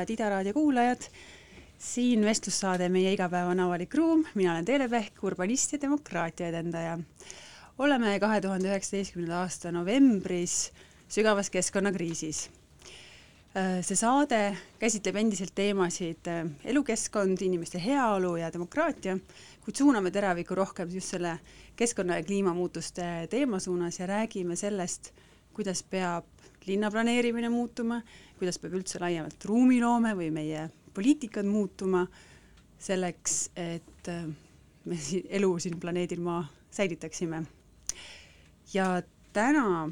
[0.00, 1.02] head Ida raadio kuulajad.
[1.78, 6.98] siin vestlussaade Meie igapäevane avalik ruum, mina olen Teele Pehk, urbanist ja demokraatia edendaja.
[7.78, 10.72] oleme kahe tuhande üheksateistkümnenda aasta novembris
[11.08, 12.50] sügavas keskkonnakriisis.
[13.82, 16.32] see saade käsitleb endiselt teemasid
[16.64, 19.18] elukeskkond, inimeste heaolu ja demokraatia,
[19.64, 21.38] kuid suuname teraviku rohkem just selle
[21.76, 25.12] keskkonna ja kliimamuutuste teema suunas ja räägime sellest,
[25.52, 28.00] kuidas peab linna planeerimine muutuma,
[28.38, 32.04] kuidas peab üldse laiemalt ruumiloome või meie poliitikad muutuma
[32.80, 34.26] selleks, et äh,
[34.84, 37.42] me siin elu siin planeedil Maa säilitaksime.
[38.74, 39.90] ja täna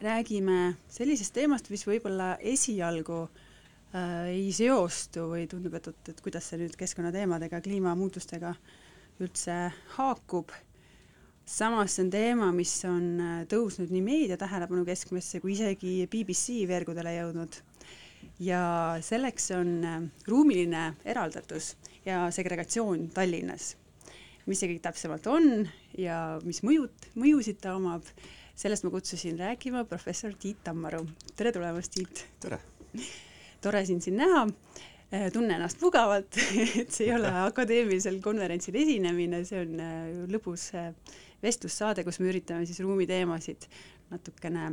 [0.00, 6.48] räägime sellisest teemast, mis võib-olla esialgu äh, ei seostu või tundub, et oot, et kuidas
[6.48, 8.54] see nüüd keskkonnateemadega, kliimamuutustega
[9.20, 9.58] üldse
[9.96, 10.54] haakub
[11.48, 16.64] samas see on teema, mis on äh, tõusnud nii meedia tähelepanu keskmesse kui isegi BBC
[16.68, 17.60] veergudele jõudnud.
[18.42, 18.60] ja
[19.02, 23.76] selleks on äh, ruumiline eraldatus ja segregatsioon Tallinnas.
[24.46, 28.04] mis see kõik täpsemalt on ja mis mõjud, mõjusid ta omab,
[28.54, 31.06] sellest ma kutsusin rääkima professor Tiit Tammaru.
[31.36, 32.26] tere tulemast, Tiit!
[32.40, 32.60] tere!
[33.60, 36.36] tore sind siin näha äh, tunnen ennast mugavalt
[36.82, 40.68] et see ei ole akadeemilisel konverentsil esinemine, see on lõbus
[41.42, 43.68] vestlussaade, kus me üritame siis ruumiteemasid
[44.10, 44.72] natukene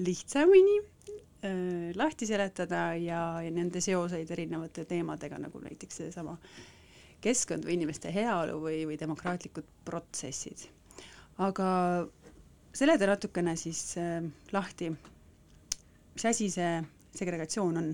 [0.00, 6.36] lihtsamini äh, lahti seletada ja, ja nende seoseid erinevate teemadega, nagu näiteks seesama
[7.20, 10.68] keskkond või inimeste heaolu või, või demokraatlikud protsessid.
[11.38, 11.68] aga
[12.72, 14.92] seleta natukene siis äh, lahti,
[16.14, 16.80] mis asi see
[17.16, 17.92] segregatsioon on?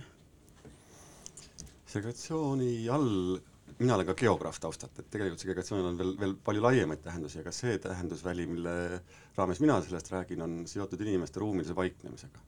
[1.87, 3.39] segregatsiooni all
[3.79, 7.53] mina olen ka geograaf taustalt, et tegelikult segregatsioonil on veel, veel palju laiemaid tähendusi, aga
[7.55, 8.75] see tähendusväli, mille
[9.37, 12.45] raames mina sellest räägin, on seotud inimeste ruumilise paiknemisega.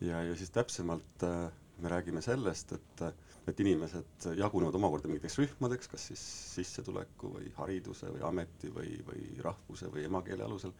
[0.00, 1.50] ja, ja siis täpsemalt äh,
[1.82, 3.04] me räägime sellest, et,
[3.48, 6.24] et inimesed jagunevad omakorda mingiteks rühmadeks, kas siis
[6.56, 10.74] sissetuleku või hariduse või ameti või, või rahvuse või emakeele alusel,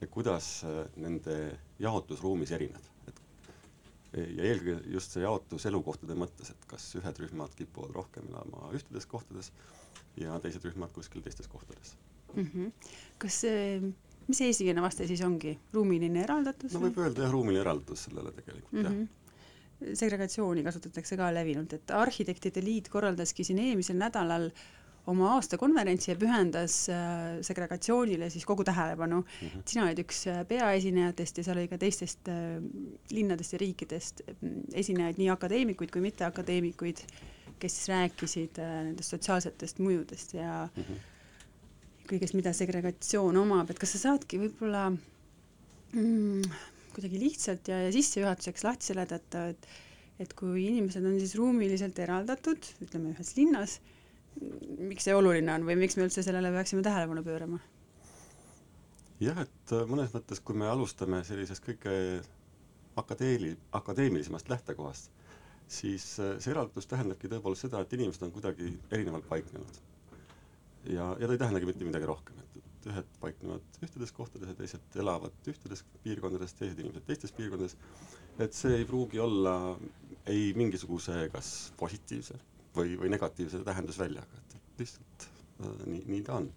[0.00, 1.36] et kuidas äh, nende
[1.78, 2.91] jaotus ruumis erineb,
[4.12, 9.06] ja eelkõige just see jaotus elukohtade mõttes, et kas ühed rühmad kipuvad rohkem elama ühtedes
[9.08, 9.52] kohtades
[10.20, 11.94] ja teised rühmad kuskil teistes kohtades
[12.34, 12.44] mm.
[12.44, 12.90] -hmm.
[13.22, 13.80] kas see,
[14.28, 16.74] mis see eestikeelne vaste siis ongi, ruumiline eraldatus?
[16.74, 18.84] no võib öelda jah, ruumiline eraldatus sellele tegelikult mm, -hmm.
[18.84, 19.96] jah mhm.
[20.04, 24.50] segregatsiooni kasutatakse ka levinult, et Arhitektide Liit korraldaski siin eelmisel nädalal
[25.10, 29.48] oma aastakonverentsi ja pühendas äh, segregatsioonile siis kogu tähelepanu mm.
[29.48, 29.62] -hmm.
[29.66, 32.62] sina olid üks äh, peaesinejatest ja seal oli ka teistest äh,
[33.10, 37.02] linnadest ja riikidest mm, esinejaid, nii akadeemikuid kui mitteakadeemikuid,
[37.58, 41.00] kes siis rääkisid nendest sotsiaalsetest mõjudest ja mm -hmm.
[42.12, 44.90] kõigest, mida segregatsioon omab, et kas sa saadki võib-olla
[45.92, 46.42] mm,
[46.94, 49.66] kuidagi lihtsalt ja, ja sissejuhatuseks lahti seletada, et
[50.20, 53.80] et kui inimesed on siis ruumiliselt eraldatud, ütleme ühes linnas
[54.40, 57.60] miks see oluline on või miks me üldse sellele peaksime tähelepanu pöörama?
[59.22, 61.92] jah, et äh, mõnes mõttes, kui me alustame sellisest kõige
[62.98, 65.12] akadeemi-, akadeemilisemast lähtekohast,
[65.70, 69.80] siis äh, see eraldus tähendabki tõepoolest seda, et inimesed on kuidagi erinevalt paiknenud.
[70.90, 74.56] ja, ja ta ei tähendagi mitte midagi rohkem, et, et ühed paiknevad ühtedes kohtades ja
[74.58, 77.76] teised elavad ühtedes piirkondades, teised inimesed teistes piirkondades,
[78.42, 79.76] et see ei pruugi olla
[80.26, 82.40] ei mingisuguse kas positiivse
[82.76, 86.50] või, või negatiivse tähendusväljaga, et, et lihtsalt äh, nii, nii ta on.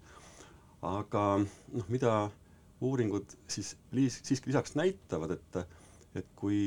[0.86, 2.14] aga noh, mida
[2.84, 5.60] uuringud siis liis, siiski lisaks näitavad, et
[6.16, 6.58] et kui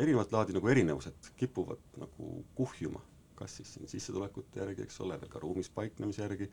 [0.00, 3.02] erinevat laadi nagu erinevused kipuvad nagu kuhjuma,
[3.36, 6.48] kas siis siin sissetulekute järgi, eks ole, veel ka ruumis paiknemise järgi,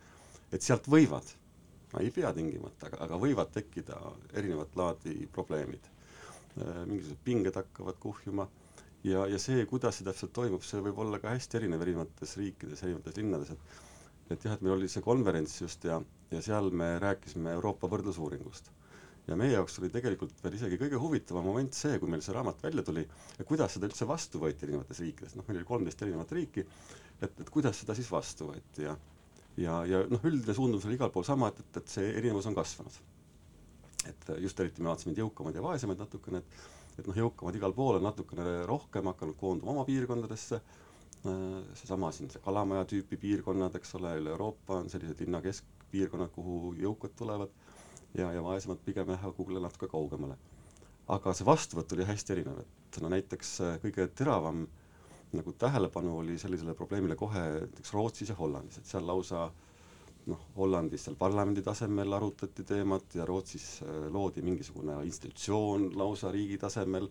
[0.52, 1.29] et sealt võivad,
[1.94, 4.00] no ei pea tingimata, aga, aga võivad tekkida
[4.41, 5.88] erinevat laadi probleemid.
[6.59, 8.49] Äh, mingisugused pinged hakkavad kuhjuma
[9.03, 12.84] ja, ja see, kuidas see täpselt toimub, see võib olla ka hästi erinev erinevates riikides,
[12.84, 13.87] erinevates linnades, et
[14.29, 15.96] et jah, et meil oli see konverents just ja,
[16.29, 18.69] ja seal me rääkisime Euroopa võrdlusuuringust.
[19.29, 22.61] ja meie jaoks oli tegelikult veel isegi kõige huvitavam moment see, kui meil see raamat
[22.66, 23.03] välja tuli,
[23.46, 26.66] kuidas seda üldse vastu võeti erinevates riikides, noh, meil oli kolmteist erinevat riiki,
[27.22, 28.96] et, et kuidas seda siis vastu võeti ja
[29.59, 32.57] ja, ja noh, üldine suundumus oli igal pool sama, et, et, et see erinevus on
[32.57, 32.99] kasvanud.
[34.09, 37.99] et just eriti me vaatasime jõukamaid ja vaesemaid natukene, et et noh, jõukamad igal pool
[37.99, 40.61] on natukene rohkem hakanud koonduma oma piirkondadesse,
[41.75, 46.73] seesama siin see Kalamaja tüüpi piirkonnad, eks ole, üle Euroopa on sellised linna keskpiirkonnad, kuhu
[46.79, 47.51] jõukad tulevad
[48.16, 50.37] ja, ja vaesemad pigem lähevad kuhugile natuke kaugemale.
[51.09, 54.67] aga see vastuvõtt oli hästi erinev, et no näiteks kõige teravam
[55.34, 59.69] nagu tähelepanu oli sellisele probleemile kohe näiteks Rootsis ja Hollandis, et seal lausa äh,
[60.29, 66.58] noh, Hollandis seal parlamendi tasemel arutati teemat ja Rootsis äh, loodi mingisugune institutsioon lausa riigi
[66.61, 67.09] tasemel,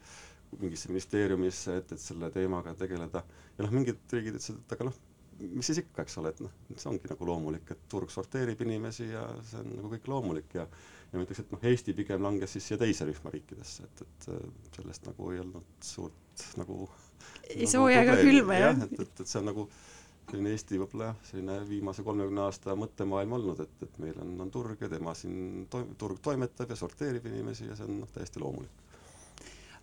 [0.59, 3.25] mingisse ministeeriumisse, et, et selle teemaga tegeleda.
[3.56, 5.00] ja noh, mingid riigid ütlesid, et aga noh,
[5.38, 9.11] mis siis ikka, eks ole, et noh, see ongi nagu loomulik, et turg sorteerib inimesi
[9.11, 10.67] ja see on nagu kõik loomulik ja
[11.09, 14.75] ja ma ütleks, et noh, Eesti pigem langes siis siia teise rühma riikidesse, et, et
[14.76, 16.88] sellest nagu ei olnud suurt nagu
[17.49, 18.82] ei nagu sooja ega külma, jah?
[18.85, 19.64] et, et, et see on nagu
[20.29, 24.51] selline Eesti võib-olla jah, selline viimase kolmekümne aasta mõttemaailm olnud, et, et meil on, on
[24.53, 28.43] turg ja tema siin toim-, turg toimetab ja sorteerib inimesi ja see on noh, täiesti
[28.43, 28.85] loomulik.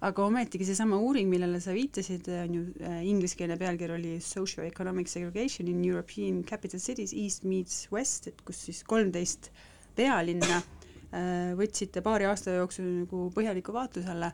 [0.05, 5.69] Aga ometigi seesama uuring, millele sa viitasid, on ju äh, ingliskeelne pealkiri oli Socio-economic segregation
[5.71, 9.49] in European capital cities East meets West, et kus siis kolmteist
[9.97, 14.33] pealinna äh, võtsite paari aasta jooksul nagu põhjaliku vaatluse alla.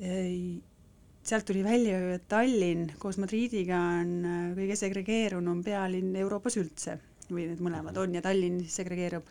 [0.00, 0.58] Äh,
[1.28, 6.98] sealt tuli välja ju, et Tallinn koos Madridiga on äh, kõige segregeerunum pealinn Euroopas üldse
[7.28, 8.02] või need mõlemad mhm.
[8.02, 9.28] on ja Tallinn siis segregeerub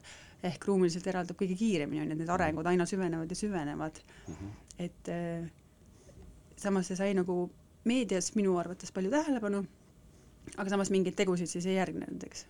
[0.48, 3.96] ehk ruumiliselt eraldab kõige kiiremini, on ju, et need arengud aina süvenevad ja süvenevad
[4.28, 4.34] mm.
[4.34, 4.52] -hmm.
[4.86, 5.48] et äh,
[6.58, 7.48] samas see sai nagu
[7.88, 9.64] meedias minu arvates palju tähelepanu,
[10.58, 12.46] aga samas mingeid tegusid siis ei järgnenud, eks,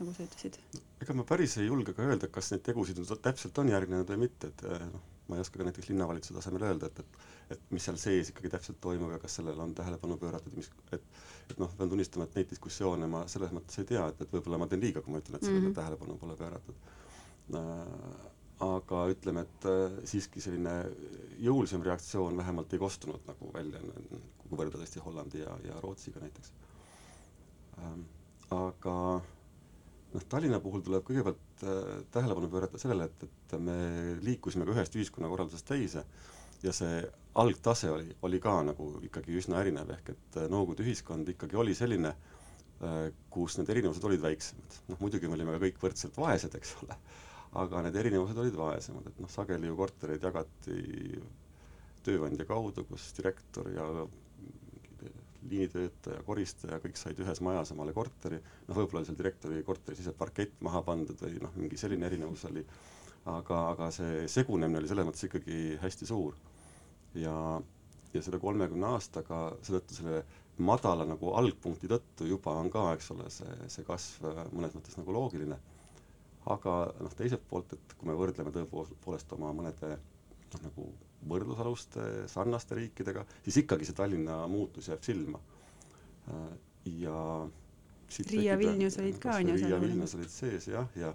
[0.00, 0.58] nagu sa ütlesid.
[1.00, 4.26] ega ma päris ei julge ka öelda, kas neid tegusid nüüd täpselt on järgnenud või
[4.26, 7.72] mitte, et äh, noh, ma ei oska ka näiteks linnavalitsuse tasemel öelda, et, et et
[7.74, 11.06] mis seal sees ikkagi täpselt toimub ja kas sellele on tähelepanu pööratud, mis, et
[11.50, 14.60] et noh, pean tunnistama, et neid diskussioone ma selles mõttes ei tea, et, et võib-olla
[14.62, 15.78] ma teen liiga, kui ma ütlen, et sellele mm -hmm.
[15.80, 16.76] tähelepanu pole pööratud
[17.54, 18.28] äh,.
[18.60, 20.74] aga ütleme, et äh, siiski selline
[21.40, 23.80] jõulisem reaktsioon vähemalt ei kostunud nagu välja,
[24.38, 26.52] kui võrrelda tõesti Hollandi ja, ja Rootsiga näiteks
[27.78, 28.06] ähm,.
[28.50, 28.96] aga
[30.14, 33.78] noh, Tallinna puhul tuleb kõigepealt äh, tähelepanu pöörata sellele, et, et me
[34.24, 36.04] liikusime ka ühest ühiskonnakorraldusest teise
[36.64, 37.00] ja see
[37.40, 41.76] algtase oli, oli ka nagu ikkagi üsna erinev, ehk et äh, Nõukogude ühiskond ikkagi oli
[41.78, 42.14] selline,
[42.84, 43.02] äh,
[43.32, 44.80] kus need erinevused olid väiksemad.
[44.90, 46.96] noh, muidugi me olime ka kõik võrdselt vaesed, eks ole,
[47.62, 50.80] aga need erinevused olid vaesemad, et noh, sageli ju kortereid jagati
[52.04, 53.86] tööandja kaudu, kus direktor ja
[55.48, 60.60] liinitöötaja, koristaja, kõik said ühes majas omale korteri, noh võib-olla seal direktori korteris ise parkett
[60.64, 62.64] maha pandud või noh, mingi selline erinevus oli,
[63.30, 66.36] aga, aga see segunemine oli selles mõttes ikkagi hästi suur.
[67.18, 67.34] Ja,
[68.14, 70.22] ja selle kolmekümne aastaga seetõttu selle
[70.60, 75.14] madala nagu algpunkti tõttu juba on ka, eks ole, see, see kasv mõnes mõttes nagu
[75.16, 75.58] loogiline.
[76.50, 80.86] aga noh, teiselt poolt, et kui me võrdleme tõepoolest oma mõnede noh, nagu
[81.28, 85.40] võrdlusaluste sarnaste riikidega, siis ikkagi see Tallinna muutus jääb silma.
[86.84, 87.48] ja
[88.30, 91.14] Riia, Vilnius olid ka, on ju, Riia, Vilnius olid sees jah, ja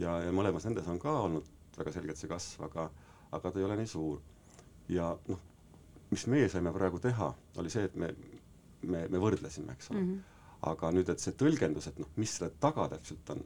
[0.00, 2.88] ja, ja mõlemas nendes on ka olnud väga selgelt see kasv, aga
[3.32, 4.20] aga ta ei ole nii suur
[4.92, 5.40] ja noh,
[6.12, 8.10] mis meie saime praegu teha, oli see, et me,
[8.84, 10.08] me, me võrdlesime, eks ole mm.
[10.08, 10.48] -hmm.
[10.72, 13.44] aga nüüd, et see tõlgendus, et noh, mis selle taga täpselt on,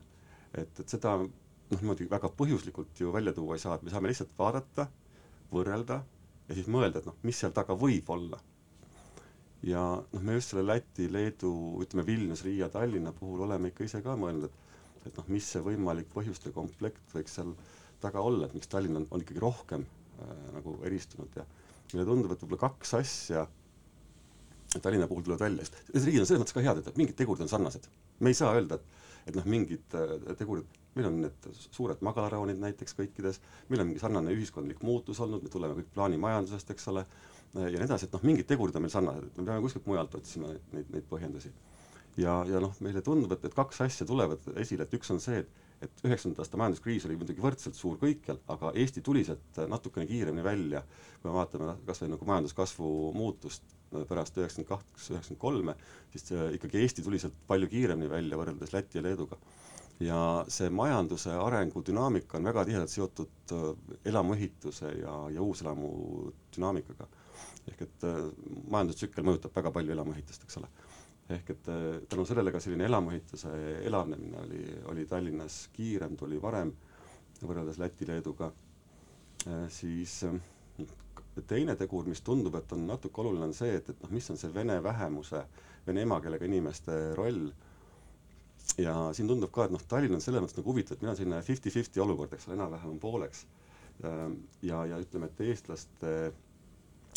[0.52, 4.10] et, et seda noh, niimoodi väga põhjuslikult ju välja tuua ei saa, et me saame
[4.10, 4.88] lihtsalt vaadata,
[5.52, 6.02] võrrelda
[6.48, 8.38] ja siis mõelda, et noh, mis seal taga võib olla.
[9.66, 9.82] ja
[10.12, 11.50] noh, me just selle Läti, Leedu,
[11.82, 14.64] ütleme Vilnius, Riia, Tallinna puhul oleme ikka ise ka mõelnud, et
[15.06, 17.52] et noh, mis see võimalik põhjuste komplekt võiks seal
[18.02, 21.46] taga olla, et miks Tallinn on, on ikkagi rohkem äh, nagu eristunud ja
[21.92, 23.46] mulle tundub, et võib-olla kaks asja
[24.82, 27.50] Tallinna puhul tulevad välja, sest riigid on selles mõttes ka head, et mingid tegurid on
[27.52, 27.86] sarnased.
[28.20, 30.66] me ei saa öelda, et, et noh, mingid äh, tegurid,
[30.96, 35.52] meil on need suured magalarajoonid näiteks kõikides, meil on mingi sarnane ühiskondlik muutus olnud, me
[35.52, 37.04] tuleme kõik plaanimajandusest, eks ole,
[37.56, 40.16] ja nii edasi, et noh, mingid tegurid on meil sarnased, et me peame kuskilt mujalt
[40.18, 41.52] otsima neid, neid, neid põhjendusi.
[42.16, 45.44] ja, ja noh, meile tundub, et, et kaks asja tulevad esile, et üks on see,
[45.44, 50.08] et et üheksakümnenda aasta majanduskriis oli muidugi võrdselt suur kõikjal, aga Eesti tuli sealt natukene
[50.08, 50.82] kiiremini välja,
[51.20, 53.74] kui me vaatame kas või nagu majanduskasvu muutust
[54.08, 55.76] pärast üheksakümmend kaks, üheksakümmend kolme,
[56.14, 59.38] siis ikkagi Eesti tuli sealt palju kiiremini välja võrreldes Läti ja Leeduga.
[60.00, 67.08] Ja see majanduse arengu dünaamika on väga tihedalt seotud äh, elamuehituse ja, ja uuselamu dünaamikaga.
[67.70, 68.18] ehk et äh,
[68.70, 70.68] majandustsükkel mõjutab väga palju elamuehitust, eks ole
[71.36, 74.62] ehk et äh, tänu sellele ka selline elamuehituse elavnemine oli,
[74.92, 76.72] oli Tallinnas kiirem, tuli varem
[77.42, 78.48] võrreldes Läti-Leeduga,
[79.68, 80.22] siis
[81.44, 84.38] teine tegur, mis tundub, et on natuke oluline, on see, et, et noh, mis on
[84.40, 85.42] see vene vähemuse,
[85.86, 87.50] vene emakeelega inimeste roll,
[88.78, 91.20] ja siin tundub ka, et noh, Tallinn on selles mõttes nagu huvitav, et meil on
[91.20, 93.46] selline fifty-fifty olukord, eks ole, enam-vähem on pooleks.
[94.62, 96.10] ja, ja ütleme, et eestlaste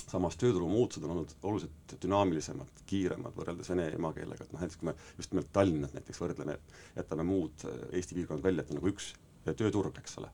[0.10, 4.89] samas tööturu muutused on olnud oluliselt dünaamilisemad, kiiremad võrreldes vene emakeelega, et noh, näiteks kui
[4.89, 6.56] me just nimelt Tallinnat näiteks võrdleme,
[6.96, 9.12] jätame muud äh, Eesti piirkonnad välja, et on nagu üks
[9.50, 10.32] tööturg, eks ole.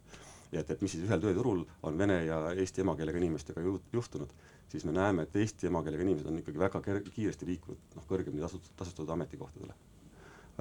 [0.52, 4.32] ja et, et mis siis ühel tööturul on vene ja eesti emakeelega inimestega ju, juhtunud,
[4.72, 8.72] siis me näeme, et eesti emakeelega inimesed on ikkagi väga kiiresti liikunud noh, kõrgemini tasust-,
[8.78, 9.76] tasustatud ametikohtadele.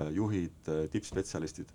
[0.01, 1.69] Äh, juhid, äh, tippspetsialistid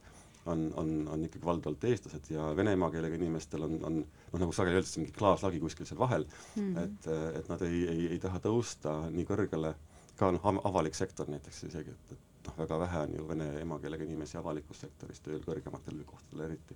[0.45, 4.75] on, on, on ikkagi valdavalt eestlased ja vene emakeelega inimestel on, on noh, nagu sageli
[4.75, 6.83] öeldakse, mingi klaaslagi kuskil seal vahel mm, -hmm.
[6.83, 7.07] et,
[7.39, 9.71] et nad ei, ei, ei taha tõusta nii kõrgele,
[10.19, 14.07] ka noh, avalik sektor näiteks isegi, et, et noh, väga vähe on ju vene emakeelega
[14.09, 16.75] inimesi avalikus sektoris tööl, kõrgematel kohtadel eriti.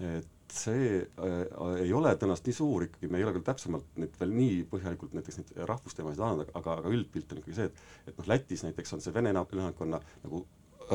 [0.00, 1.40] et see äh,
[1.84, 5.16] ei ole tõenäoliselt nii suur ikkagi, me ei ole küll täpsemalt nüüd veel nii põhjalikult
[5.16, 8.96] näiteks neid rahvusteemasid andnud, aga, aga üldpilt on ikkagi see, et et noh, Lätis näiteks
[8.96, 10.44] on see vene elanikkonna nagu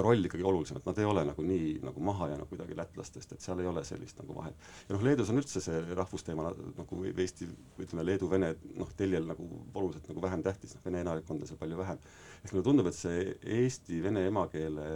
[0.02, 3.44] roll ikkagi olulisem, et nad ei ole nagu nii nagu maha jäänud kuidagi lätlastest, et
[3.44, 4.56] seal ei ole sellist nagu vahet.
[4.90, 7.48] ja noh, Leedus on üldse see rahvusteema nagu Eesti,
[7.80, 12.02] ütleme Leedu-Vene noh, teljel nagu oluliselt nagu vähem tähtis, noh vene elanikkonda seal palju vähem.
[12.46, 13.22] Ehk mulle tundub, et see
[13.58, 14.88] eesti-vene emakeele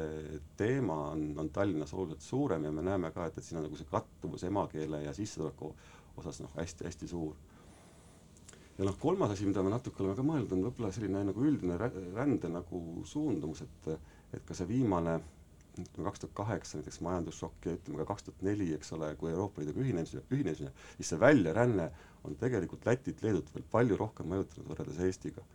[0.60, 3.79] teema on, on Tallinnas oluliselt suurem ja me näeme ka, et, et siin on nagu
[3.79, 5.74] see kattuvus emakeele ja sissetuleku
[6.22, 7.34] osas noh, hästi-hästi suur
[8.77, 11.75] ja noh, kolmas asi, mida me natuke oleme ka mõelnud, on võib-olla selline nagu üldine
[12.15, 13.91] rände nagu suundumus, et
[14.29, 15.18] et ka see viimane
[15.79, 19.32] ütleme kaks tuhat kaheksa näiteks majandusšokk ja ütleme ka kaks tuhat neli, eks ole, kui
[19.32, 21.88] Euroopa Liiduga ühinemine, ühinemine, siis see väljaränne
[22.27, 25.46] on tegelikult Lätit, Leedut veel palju rohkem mõjutanud võrreldes Eestiga.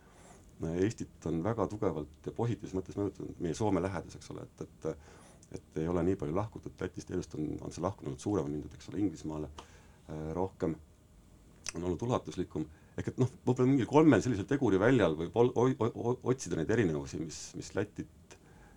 [0.79, 4.95] Eestit on väga tugevalt ja positiivses mõttes mõjutanud meie Soome lähedus, eks ole, et, et
[5.55, 8.73] et ei ole nii palju lahkutud Lätist, Leedust on, on see lahkunud suurem, on mindud,
[8.75, 10.75] eks ole, Inglismaale äh, rohkem,
[11.75, 12.65] on olnud ulatuslikum.
[12.95, 16.71] Ehk et noh, võib-olla mingil kolmel sellisel teguri väljal võib ol, o, o, otsida neid
[16.71, 18.34] erinevusi, mis, mis Lätit ja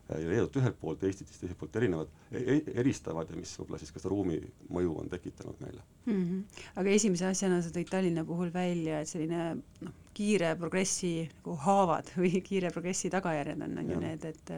[0.09, 4.01] Leedut ühelt poolt, Eestit siis teiselt poolt erinevad e, eristavad ja mis võib-olla siis ka
[4.01, 4.39] seda ruumi
[4.73, 6.15] mõju on tekitanud meile mm.
[6.15, 6.63] -hmm.
[6.81, 12.13] aga esimese asjana sa tõid Tallinna puhul välja, et selline noh, kiire progressi nagu haavad
[12.17, 14.55] või kiire progressi tagajärjed on, on ju need, et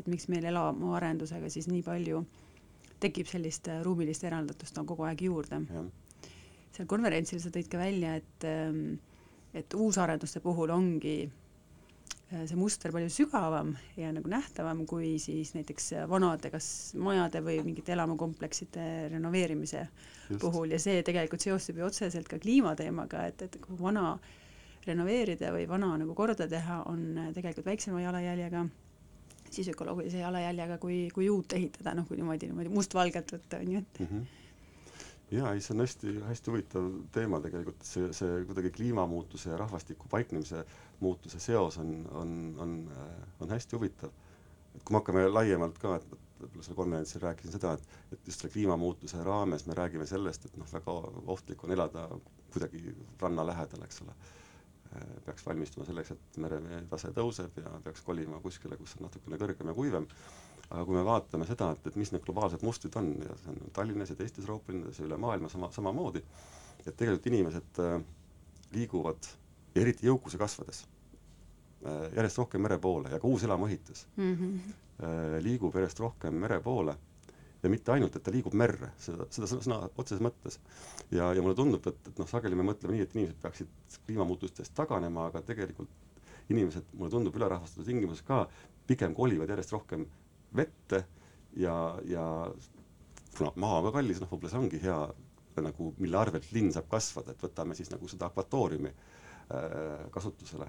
[0.00, 2.24] et miks meil elamuarendusega siis nii palju
[3.00, 5.60] tekib sellist ruumilist eraldatust on kogu aeg juurde.
[6.72, 8.48] seal konverentsil sa tõid ka välja, et
[9.54, 11.39] et uusarenduste puhul ongi Äh,
[12.30, 17.94] see muster palju sügavam ja nagu nähtavam kui siis näiteks vanade kas majade või mingite
[17.96, 20.40] elamukomplekside renoveerimise Just.
[20.44, 24.14] puhul ja see tegelikult seostub ju otseselt ka kliimateemaga, et, et kui vana
[24.86, 28.64] renoveerida või vana nagu korda teha, on tegelikult väiksema jalajäljega,
[29.50, 33.82] siis ökoloogilise jalajäljega, kui, kui uut ehitada, noh, kui niimoodi, niimoodi mustvalgelt võtta, on ju,
[33.82, 34.12] et mm.
[34.12, 34.39] -hmm
[35.30, 40.08] jaa, ei see on hästi, hästi huvitav teema tegelikult, see, see kuidagi kliimamuutuse ja rahvastiku
[40.10, 40.64] paiknemise
[41.00, 42.74] muutuse seos on, on, on,
[43.40, 44.10] on hästi huvitav.
[44.74, 46.10] et kui me hakkame laiemalt ka, et
[46.40, 50.58] võib-olla seal konverentsil rääkisin seda, et, et just selle kliimamuutuse raames me räägime sellest, et
[50.60, 50.94] noh, väga
[51.34, 52.06] ohtlik on elada
[52.50, 54.14] kuidagi ranna lähedal, eks ole.
[55.24, 59.70] peaks valmistuma selleks, et merevee tase tõuseb ja peaks kolima kuskile, kus on natukene kõrgem
[59.70, 60.08] ja kuivem
[60.70, 63.74] aga kui me vaatame seda, et, et mis need globaalsed mustrid on ja see on
[63.74, 66.22] Tallinnas ja teistes Euroopa linnades ja üle maailma sama, samamoodi,
[66.84, 67.96] et tegelikult inimesed äh,
[68.76, 69.30] liiguvad,
[69.82, 74.74] eriti jõukuse kasvades äh,, järjest rohkem mere poole ja ka uus elamuehitus mm -hmm.
[75.02, 76.96] äh, liigub järjest rohkem mere poole
[77.62, 80.60] ja mitte ainult, et ta liigub merre, seda, seda sõna, sõna otseses mõttes.
[81.10, 84.74] ja, ja mulle tundub, et, et noh, sageli me mõtleme nii, et inimesed peaksid kliimamuutustest
[84.74, 85.90] taganema, aga tegelikult
[86.50, 88.46] inimesed, mulle tundub, ülerahvastatud tingimuses ka
[88.86, 90.06] pigem kolivad järjest rohkem
[90.56, 91.04] vette
[91.56, 92.24] ja, ja
[93.36, 95.00] kuna maa on ka kallis, noh, võib-olla see ongi hea
[95.60, 100.68] nagu, mille arvelt linn saab kasvada, et võtame siis nagu seda akvatooriumi äh, kasutusele.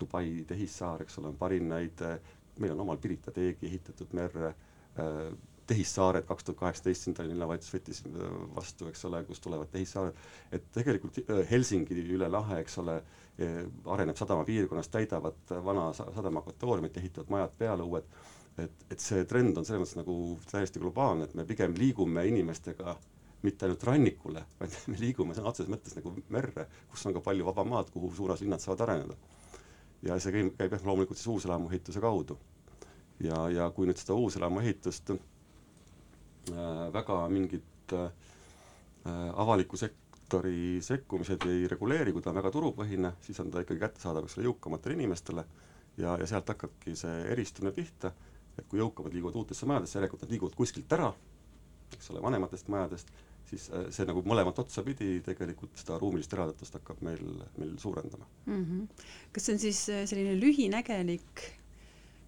[0.00, 2.16] Dubai tehissaar, eks ole, on parim näide,
[2.58, 5.28] meil on omal Pirita teegi ehitatud merre äh,,
[5.66, 10.18] tehissaared kaks tuhat kaheksateist siin Tallinna linnavalitsus võttis äh, vastu, eks ole, kust tulevad tehissaared,
[10.52, 12.98] et tegelikult äh, Helsingi üle lahe, eks ole,
[13.40, 13.60] äh,
[13.96, 18.08] areneb sadamapiirkonnas, täidavad vana sadama akvatooriumit, ehitavad majad peale, uued
[18.58, 20.16] et, et see trend on selles mõttes nagu
[20.50, 22.96] täiesti globaalne, et me pigem liigume inimestega
[23.44, 27.46] mitte ainult rannikule, vaid me liigume sõna otseses mõttes nagu merre, kus on ka palju
[27.50, 29.16] vaba maad, kuhu suunas linnad saavad areneda.
[30.04, 32.38] ja see käib, käib jah, loomulikult siis uuselamuehituse kaudu.
[33.20, 35.20] ja, ja kui nüüd seda uuselamuehitust äh,
[36.92, 38.10] väga mingit äh,
[39.34, 44.24] avaliku sektori sekkumised ei reguleeri, kui ta on väga turupõhine, siis on ta ikkagi kättesaadav,
[44.24, 45.44] eks ole, jõukamatele inimestele
[45.98, 48.12] ja, ja sealt hakkabki see eristumine pihta
[48.58, 51.10] et kui jõukamad liiguvad uutesse majadesse, järelikult nad liiguvad kuskilt ära,
[51.94, 53.10] eks ole, vanematest majadest,
[53.48, 57.20] siis äh, see nagu mõlemat otsa pidi tegelikult seda ruumilist eraldatust hakkab meil,
[57.60, 58.64] meil suurendama mm.
[58.64, 59.04] -hmm.
[59.32, 61.44] kas see on siis äh, selline lühinägelik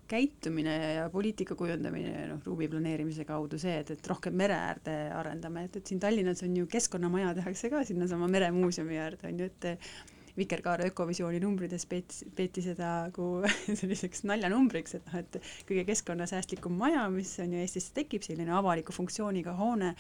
[0.07, 5.65] käitumine ja poliitika kujundamine noh, ruumi planeerimise kaudu see, et, et rohkem mere äärde arendame,
[5.67, 10.15] et, et siin Tallinnas on ju keskkonnamaja tehakse ka sinnasama meremuuseumi äärde on ju, et
[10.37, 13.29] Vikerkaare Ökovisiooni numbrides peeti, peeti seda nagu
[13.81, 18.95] selliseks naljanumbriks, et noh, et kõige keskkonnasäästlikum maja, mis on ju Eestis tekib, selline avaliku
[18.97, 19.95] funktsiooniga hoone,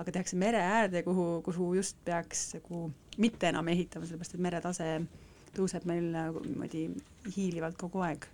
[0.00, 2.86] aga tehakse mere äärde, kuhu, kuhu just peaks nagu
[3.20, 4.92] mitte enam ehitama, sellepärast et meretase
[5.56, 6.86] tõuseb meil nagu niimoodi
[7.34, 8.24] hiilivalt kogu aeg.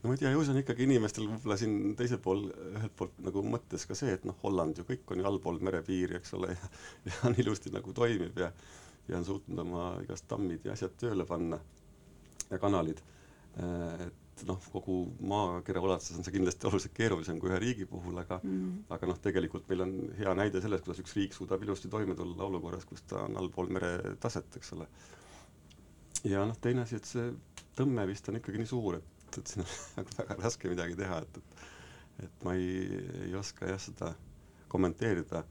[0.00, 3.18] No ma ei tea, ju see on ikkagi inimestel võib-olla siin teisel pool, ühelt poolt
[3.20, 6.54] nagu mõttes ka see, et noh, Holland ju kõik on ju allpool merepiiri, eks ole,
[6.54, 6.70] ja
[7.10, 8.48] ja on ilusti nagu toimib ja
[9.10, 11.58] ja on suutnud oma igast tammid ja asjad tööle panna
[12.50, 13.00] ja kanalid.
[14.06, 18.38] et noh, kogu maakera ulatuses on see kindlasti oluliselt keerulisem kui ühe riigi puhul, aga
[18.42, 18.84] mm.
[18.94, 22.46] aga noh, tegelikult meil on hea näide sellest, kuidas üks riik suudab ilusti toime tulla
[22.46, 24.86] olukorras, kus ta on allpool meretaset, eks ole.
[26.30, 27.26] ja noh, teine asi, et see
[27.76, 31.20] tõmme vist on ikkagi nii suur, et, et siin on nagu väga raske midagi teha,
[31.26, 31.68] et, et
[32.24, 32.84] et ma ei,
[33.26, 34.12] ei oska jah seda
[34.70, 35.42] kommenteerida,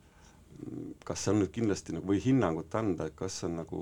[1.05, 3.81] kas see on nüüd kindlasti nagu või hinnangut anda, et kas see on nagu,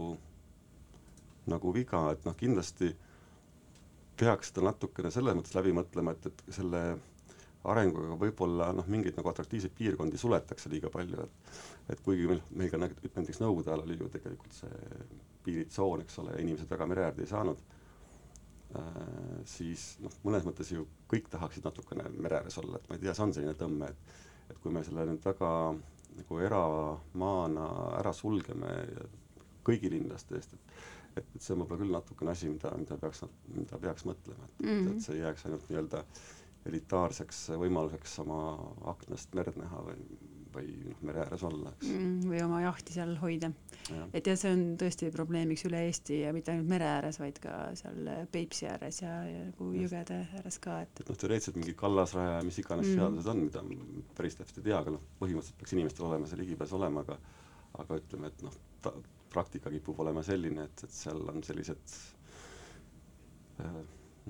[1.51, 2.91] nagu viga, et noh, kindlasti
[4.17, 6.81] peaks seda natukene selles mõttes läbi mõtlema, et, et selle
[7.67, 12.71] arenguga võib-olla noh, mingeid nagu atraktiivseid piirkondi suletakse liiga palju, et et kuigi meil, meil
[12.71, 14.79] ka näiteks Nõukogude ajal oli ju tegelikult see
[15.45, 17.61] piiritsoon, eks ole, inimesed väga mere äärde ei saanud
[18.75, 18.87] äh,,
[19.47, 23.15] siis noh, mõnes mõttes ju kõik tahaksid natukene mere ääres olla, et ma ei tea,
[23.15, 25.49] see on selline tõmme, et et kui me selle nüüd väga
[26.17, 27.67] nagu eramaana
[27.99, 28.73] ära sulgeme
[29.67, 30.77] kõigi linlaste eest, et
[31.17, 33.23] et, et see on võib-olla küll natukene asi, mida, mida peaks,
[33.55, 34.91] mida peaks mõtlema, et mm, -hmm.
[34.91, 36.03] et see ei jääks ainult nii-öelda
[36.67, 38.39] elitaarseks võimaluseks oma
[38.93, 40.03] aknast merd näha või,
[40.53, 42.29] või noh, mere ääres olla, eks mm,.
[42.31, 43.51] või oma jahti seal hoida.
[44.15, 47.55] et ja see on tõesti probleemiks üle Eesti ja mitte ainult mere ääres, vaid ka
[47.79, 52.37] seal Peipsi ääres ja, ja nagu jõgede ääres ka, et et noh, teoreetiliselt mingi kallasraja
[52.39, 53.01] ja mis iganes mm.
[53.01, 53.65] seadused on, mida
[54.17, 57.19] päris täpselt ei tea, aga noh, põhimõtteliselt peaks inimestel olema see ligipääs olema, aga
[57.77, 58.55] aga ütleme, et noh,
[59.33, 61.97] praktika kipub olema selline, et, et seal on sellised
[63.61, 63.79] äh,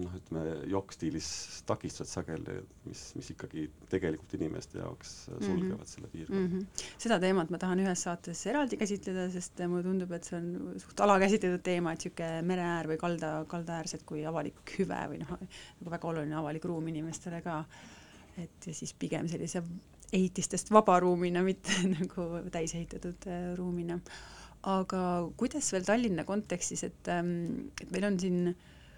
[0.01, 1.27] noh, ütleme jokk-stiilis
[1.69, 5.91] takistused sageli, mis, mis ikkagi tegelikult inimeste jaoks sulgevad mm -hmm.
[5.93, 6.53] selle piirkonna mm.
[6.59, 6.85] -hmm.
[7.05, 11.03] seda teemat ma tahan ühes saates eraldi käsitleda, sest mulle tundub, et see on suht
[11.07, 15.35] alakäsitletud teema, et niisugune mereäär või kalda, kaldaäärsed kui avalik hüve või noh,
[15.81, 17.63] nagu väga oluline avalik ruum inimestele ka.
[18.37, 19.63] et ja siis pigem sellise
[20.13, 23.99] ehitistest vaba ruumina, mitte nagu täisehitatud äh, ruumina
[24.65, 25.01] aga
[25.37, 28.55] kuidas veel Tallinna kontekstis, et, ähm, et meil on siin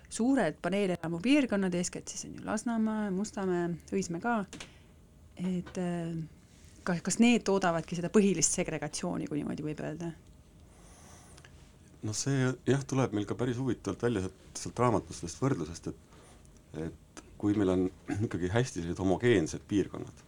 [0.10, 4.40] suured paneelelamu piirkonnad, eeskätt siis on ju Lasnamäe, Mustamäe, Õismäe ka,
[5.38, 6.16] et äh,
[6.84, 10.12] kas, kas need toodavadki seda põhilist segregatsiooni, kui niimoodi võib öelda?
[12.04, 16.06] no see jah, tuleb meil ka päris huvitavalt välja sealt, sealt raamatust, sellest võrdlusest, et
[16.86, 17.86] et kui meil on
[18.20, 20.22] ikkagi hästi sellised homogeensed piirkonnad,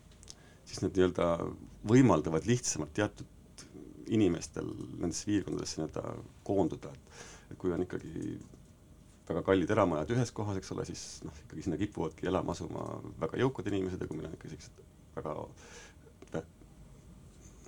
[0.66, 1.28] siis need nii-öelda
[1.92, 3.66] võimaldavad lihtsamalt teatud
[4.12, 6.16] inimestel nendesse piirkondadesse nii-öelda
[6.48, 6.94] koonduda,
[7.52, 8.40] et kui on ikkagi
[9.32, 12.86] väga kallid eramajad ühes kohas, eks ole, siis noh, ikkagi sinna kipuvadki elama asuma
[13.22, 14.82] väga jõukad inimesed ja kui meil on ikka sellised
[15.18, 15.36] väga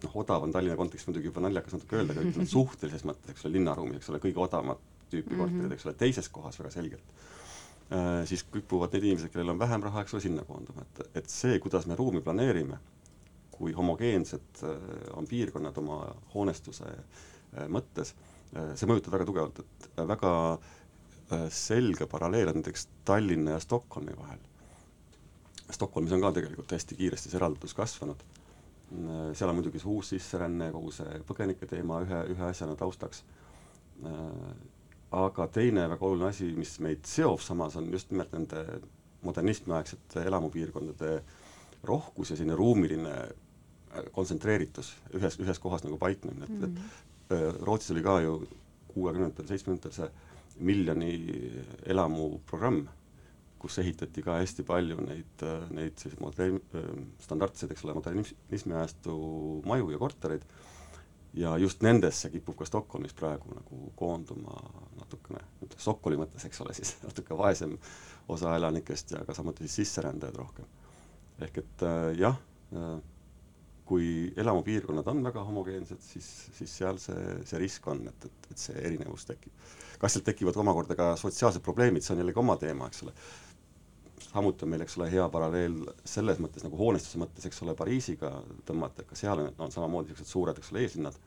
[0.04, 3.46] noh, odav on Tallinna kontekstis muidugi juba naljakas natuke öelda, aga ütleme suhtelises mõttes, eks
[3.48, 5.44] ole, linnaruumis, eks ole, kõige odavamat tüüpi mm -hmm.
[5.44, 7.14] korterid, eks ole, teises kohas väga selgelt
[7.92, 11.30] äh,, siis kipuvad need inimesed, kellel on vähem raha, eks ole, sinna koonduma, et, et
[11.30, 12.80] see, kuidas me ruumi planeerime
[13.54, 14.78] kui homogeensed äh,
[15.14, 18.16] on piirkonnad oma hoonestuse äh, mõttes,
[18.56, 20.34] äh, see mõjutab väga tugevalt, et väga
[21.50, 24.40] selge paralleel on näiteks Tallinna ja Stockholmi vahel.
[25.72, 28.24] Stockholmis on ka tegelikult hästi kiiresti see eraldatus kasvanud,
[29.34, 33.24] seal on muidugi see uus sisseränne, kogu see põgenike teema ühe, ühe asjana taustaks,
[35.14, 38.82] aga teine väga oluline asi, mis meid seob samas, on just nimelt nende
[39.24, 41.16] modernismiaegsete elamupiirkondade
[41.84, 43.16] rohkus ja selline ruumiline
[44.12, 46.78] kontsentreeritus ühes, ühes kohas nagu paiknemine, et mm, -hmm.
[47.30, 48.48] et äh, Rootsis oli ka ju
[48.94, 50.10] kuuekümnendatel, seitsmekümnendatel see
[50.60, 51.14] miljoni
[51.90, 52.84] elamu programm,
[53.60, 59.16] kus ehitati ka hästi palju neid, neid selliseid modern-, standardseid, eks ole, modernismi ajastu
[59.70, 60.44] maju ja kortereid,
[61.34, 64.58] ja just nendesse kipub ka Stockholmis praegu nagu koonduma
[65.00, 65.42] natukene,
[65.78, 67.78] Stockholmi mõttes, eks ole, siis natuke vaesem
[68.34, 70.70] osa elanikest ja ka samuti siis sisserändajad rohkem.
[71.42, 72.38] ehk et äh, jah
[72.74, 73.00] äh,,
[73.86, 78.62] kui elamupiirkonnad on väga homogeensed, siis, siis seal see, see risk on, et, et, et
[78.66, 79.52] see erinevus tekib.
[80.00, 83.14] kas sealt tekivad omakorda ka sotsiaalsed probleemid, see on jällegi oma teema, eks ole.
[84.24, 88.32] samuti on meil, eks ole, hea paralleel selles mõttes nagu hoonestuse mõttes, eks ole, Pariisiga
[88.68, 91.20] tõmmata, ka seal on, on samamoodi niisugused suured, eks ole, eeslinnad,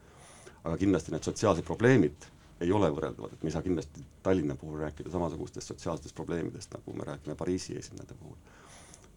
[0.64, 2.30] aga kindlasti need sotsiaalsed probleemid
[2.64, 6.96] ei ole võrreldavad, et me ei saa kindlasti Tallinna puhul rääkida samasugustest sotsiaalsetest probleemidest, nagu
[6.96, 8.38] me räägime Pariisi eeslinnade puhul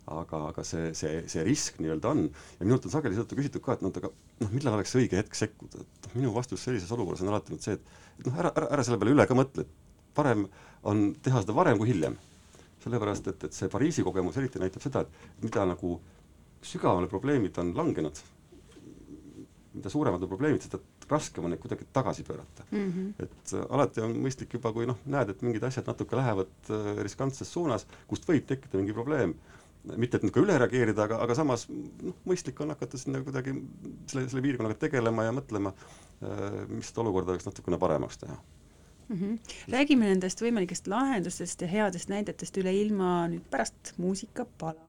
[0.09, 3.77] aga, aga see, see, see risk nii-öelda on ja minult on sageli seetõttu küsitud ka,
[3.77, 4.11] et noh, aga
[4.43, 7.65] noh, millal oleks õige hetk sekkuda, et noh, minu vastus sellises olukorras on alati olnud
[7.65, 10.47] see, et et noh, ära, ära, ära selle peale üle ka mõtle, et parem
[10.89, 12.17] on teha seda varem kui hiljem.
[12.79, 15.97] sellepärast, et, et see Pariisi kogemus eriti näitab seda, et mida nagu
[16.63, 18.21] sügavamale probleemid on langenud,
[19.73, 22.91] mida suuremad on probleemid, seda raskem on neid kuidagi tagasi pöörata mm.
[22.91, 23.23] -hmm.
[23.23, 26.91] et äh, alati on mõistlik juba, kui noh, näed, et mingid asjad natuke lähevad äh,
[27.03, 29.35] riskantses suunas, kust võib tekkida mingi probleem,
[29.95, 33.55] mitte et niisugune üle reageerida, aga, aga samas noh, mõistlik on hakata sinna kuidagi
[34.11, 35.73] selle, selle piirkonnaga tegelema ja mõtlema,
[36.69, 38.35] mis seda olukorda võiks natukene paremaks teha
[39.09, 39.17] mm.
[39.17, 39.39] -hmm.
[39.71, 44.85] räägime nendest võimalikest lahendustest ja headest näidetest üle ilma nüüd pärast muusikapala.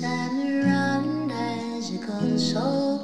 [0.00, 2.98] Time around has gone so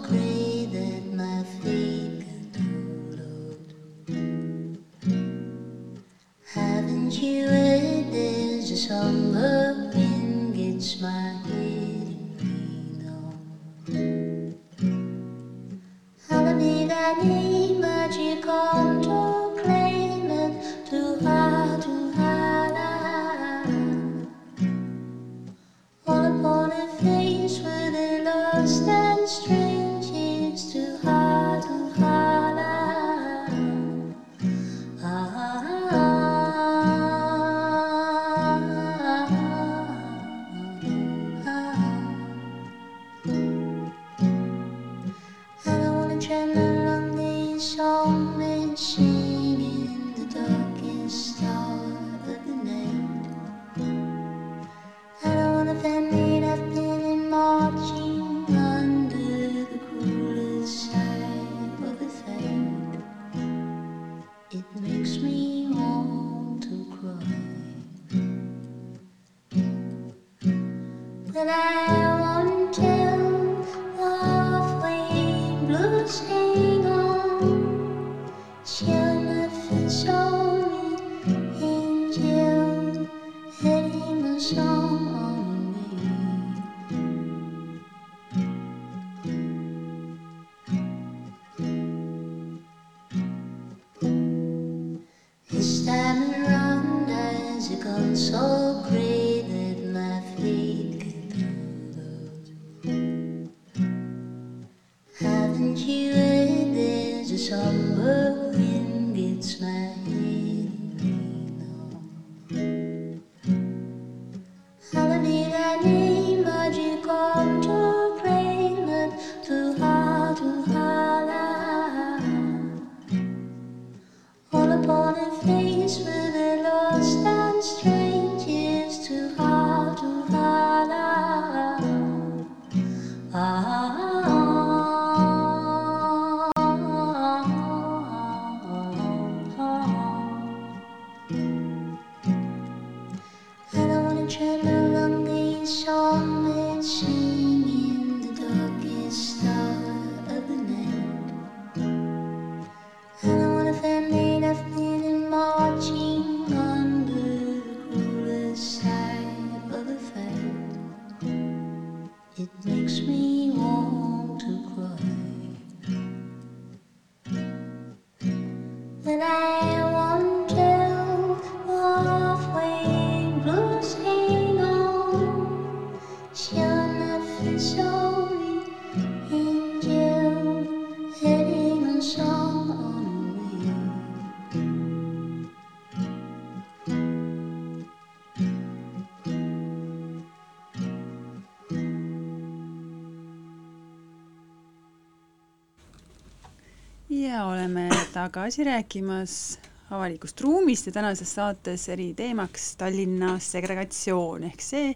[198.35, 199.59] tagasi rääkimas
[199.91, 204.89] avalikust ruumist ja tänases saates eriteemaks Tallinna segregatsioon ehk see,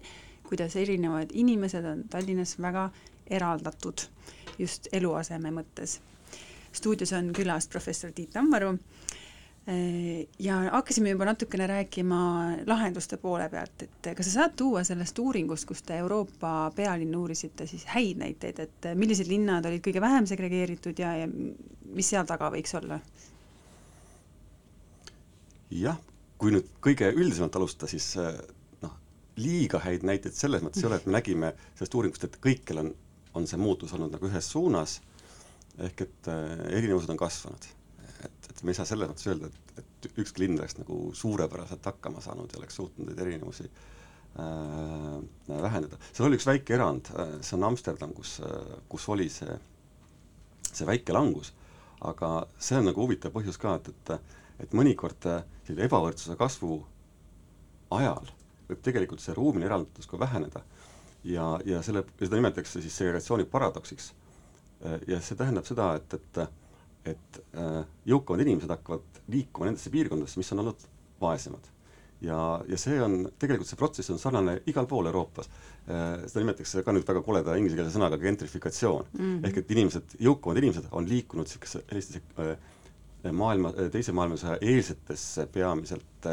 [0.43, 2.89] kuidas erinevad inimesed on Tallinnas väga
[3.31, 4.03] eraldatud
[4.59, 6.01] just eluaseme mõttes.
[6.73, 8.73] stuudios on külas professor Tiit Tammaru
[10.39, 12.19] ja hakkasime juba natukene rääkima
[12.67, 17.67] lahenduste poole pealt, et kas sa saad tuua sellest uuringust, kus te Euroopa pealinnu uurisite,
[17.69, 22.49] siis häid näiteid, et millised linnad olid kõige vähem segregeeritud ja, ja mis seal taga
[22.53, 22.97] võiks olla?
[25.69, 25.99] jah,
[26.41, 28.13] kui nüüd kõige üldisemalt alustada, siis
[28.81, 28.95] noh,
[29.37, 32.93] liiga häid näiteid selles mõttes ei ole, et me nägime sellest uuringust, et kõikjal on,
[33.37, 34.99] on see muutus olnud nagu ühes suunas,
[35.79, 37.69] ehk et äh, erinevused on kasvanud.
[38.25, 41.85] Et, et me ei saa selles mõttes öelda, et, et ükski linn oleks nagu suurepäraselt
[41.91, 45.15] hakkama saanud ja oleks suutnud neid erinevusi äh,
[45.49, 46.01] vähendada.
[46.11, 48.39] seal oli üks väike erand, see on Amsterdam, kus,
[48.91, 49.55] kus oli see,
[50.71, 51.53] see väike langus,
[52.05, 56.81] aga see on nagu huvitav põhjus ka, et, et et mõnikord selline ebavõrdsuse kasvu
[57.95, 58.27] ajal
[58.69, 60.61] võib tegelikult see ruumiline eraldatus ka väheneda.
[61.23, 64.13] ja, ja selle, seda nimetatakse siis segregatsiooni paradoksiks.
[65.07, 66.41] ja see tähendab seda, et, et
[67.07, 70.87] et äh, jõukamad inimesed hakkavad liikuma nendesse piirkondadesse, mis on olnud
[71.21, 71.69] vaesemad.
[72.21, 75.47] ja, ja see on, tegelikult see protsess on sarnane igal pool Euroopas.
[75.87, 79.21] Äh, seda nimetatakse ka nüüd väga koleda inglisekeelse sõnaga gentrifikatsioon mm.
[79.21, 79.47] -hmm.
[79.47, 86.27] ehk et inimesed, jõukamad inimesed on liikunud niisugusesse, sellistesse äh, maailma, teise maailmasõja eelsetesse peamiselt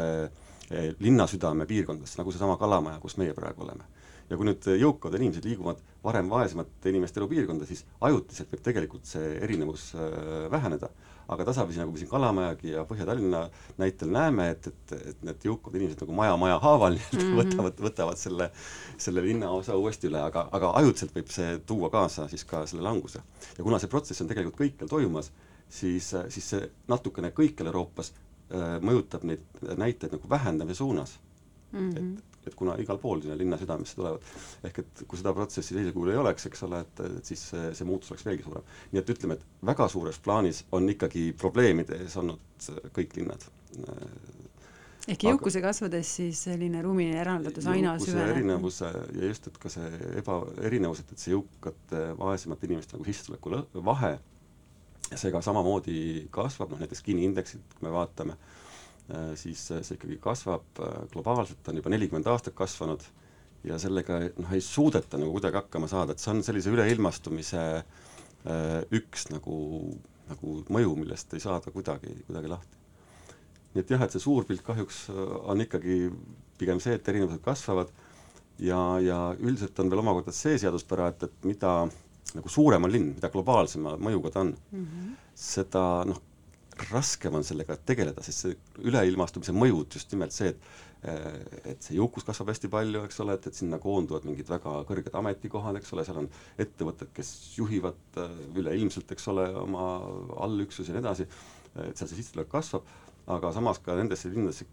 [0.99, 3.83] linnasüdame piirkondadesse, nagu seesama Kalamaja, kus meie praegu oleme
[4.29, 9.37] ja kui nüüd jõukad inimesed liiguvad varem vaesemate inimeste elupiirkonda, siis ajutiselt võib tegelikult see
[9.43, 10.89] erinevus äh, väheneda.
[11.27, 13.41] aga tasapisi, nagu me siin Kalamajagi ja Põhja-Tallinna
[13.81, 17.33] näitel näeme, et, et, et need jõukad inimesed nagu maja maja haaval mm -hmm.
[17.41, 18.47] võtavad, võtavad selle,
[18.97, 23.19] selle linnaosa uuesti üle, aga, aga ajutiselt võib see tuua kaasa siis ka selle languse.
[23.57, 25.31] ja kuna see protsess on tegelikult kõikjal toimumas,
[25.69, 29.43] siis, siis see natukene kõikjal Euroopas äh, mõjutab neid
[29.77, 31.19] näiteid nagu vähendamise suunas
[31.71, 31.89] mm.
[31.89, 32.17] -hmm.
[32.17, 34.23] et, et kuna igal pool sinna linna südamesse tulevad,
[34.67, 37.69] ehk et kui seda protsessi sellisel kujul ei oleks, eks ole, et, et siis see,
[37.77, 38.65] see muutus oleks veelgi suurem.
[38.93, 43.47] nii et ütleme, et väga suures plaanis on ikkagi probleemide ees olnud kõik linnad.
[45.07, 48.35] ehk jõukuse Aga, kasvades siis selline ruumiline eraldatus aina süveneb?
[48.35, 53.07] erinevuse ja just, et ka see eba, erinevus, et, et see jõukate, vaesemate inimeste nagu
[53.07, 53.53] sissetuleku
[53.87, 54.17] vahe,
[55.13, 55.99] see ka samamoodi
[56.31, 58.66] kasvab, noh näiteks Gini indeksit, kui me vaatame, Äh,
[59.39, 63.05] siis see ikkagi kasvab, äh, globaalselt on juba nelikümmend aastat kasvanud
[63.67, 68.81] ja sellega noh, ei suudeta nagu kuidagi hakkama saada, et see on sellise üleilmastumise äh,
[68.99, 69.59] üks nagu,
[70.31, 72.83] nagu mõju, millest ei saada kuidagi, kuidagi lahti.
[73.73, 76.11] nii et jah, et see suur pilt kahjuks on ikkagi
[76.57, 77.91] pigem see, et erinevused kasvavad
[78.59, 81.73] ja, ja üldiselt on veel omakorda see seaduspära, et, et mida
[82.35, 85.11] nagu suurem on linn, mida globaalsema mõjuga ta on mm, -hmm.
[85.47, 86.19] seda noh,
[86.91, 90.75] raskem on sellega tegeleda, sest see üleilmastumise mõjud just nimelt see, et
[91.07, 95.13] et see jõukus kasvab hästi palju, eks ole, et, et sinna koonduvad mingid väga kõrged
[95.15, 99.85] ametikohad, eks ole, seal on ettevõtted, kes juhivad äh, üleilmselt, eks ole, oma
[100.47, 101.27] allüksusi ja nii edasi,
[101.85, 102.89] et seal see sissetulek kasvab,
[103.37, 104.65] aga samas ka nendesse linnadesse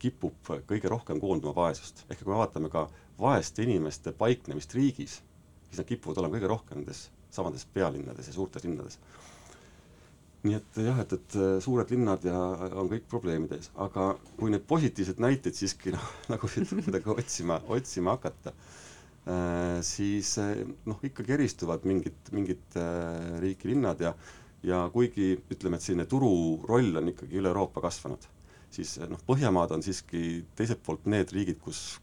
[0.00, 2.04] kipub kõige rohkem koonduma vaesust.
[2.08, 2.86] ehk kui me vaatame ka
[3.20, 5.20] vaeste inimeste paiknemist riigis,
[5.68, 8.98] siis nad kipuvad olema kõige rohkem nendes samades pealinnades ja suurtes linnades
[10.46, 12.36] nii et jah, et, et äh, suured linnad ja
[12.80, 14.06] on kõik probleemide ees, aga
[14.38, 21.00] kui need positiivsed näited siiski noh, nagu kuidagi otsima, otsima hakata äh,, siis äh, noh,
[21.04, 24.14] ikkagi eristuvad mingid, mingid äh, riiki linnad ja
[24.64, 26.30] ja kuigi ütleme, et selline turu
[26.68, 28.24] roll on ikkagi üle Euroopa kasvanud,
[28.72, 31.98] siis äh, noh, Põhjamaad on siiski teiselt poolt need riigid, kus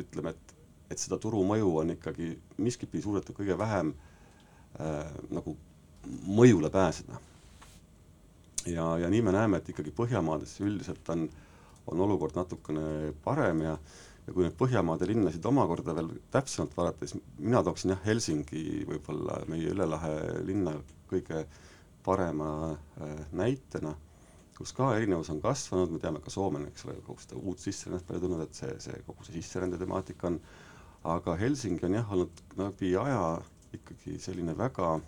[0.00, 0.56] ütleme, et,
[0.92, 3.92] et seda turu mõju on ikkagi miskitpidi suudetud kõige vähem
[4.80, 5.56] äh, nagu
[6.40, 7.20] mõjule pääseda
[8.66, 11.26] ja, ja nii me näeme, et ikkagi Põhjamaades üldiselt on,
[11.86, 13.76] on olukord natukene parem ja
[14.26, 19.38] ja kui nüüd Põhjamaade linnasid omakorda veel täpsemalt vaadata, siis mina tooksin jah, Helsingi võib-olla
[19.50, 20.14] meie üle lahe
[20.48, 20.72] linna
[21.10, 21.44] kõige
[22.06, 23.92] parema äh, näitena,
[24.56, 28.06] kus ka erinevus on kasvanud, me teame ka Soome, eks ole, kogu seda uut sisserännet
[28.08, 30.40] palju tulnud, et see, see kogu see sisserände temaatika on,
[31.16, 33.22] aga Helsingi on jah, olnud läbi aja
[33.78, 35.04] ikkagi selline väga äh,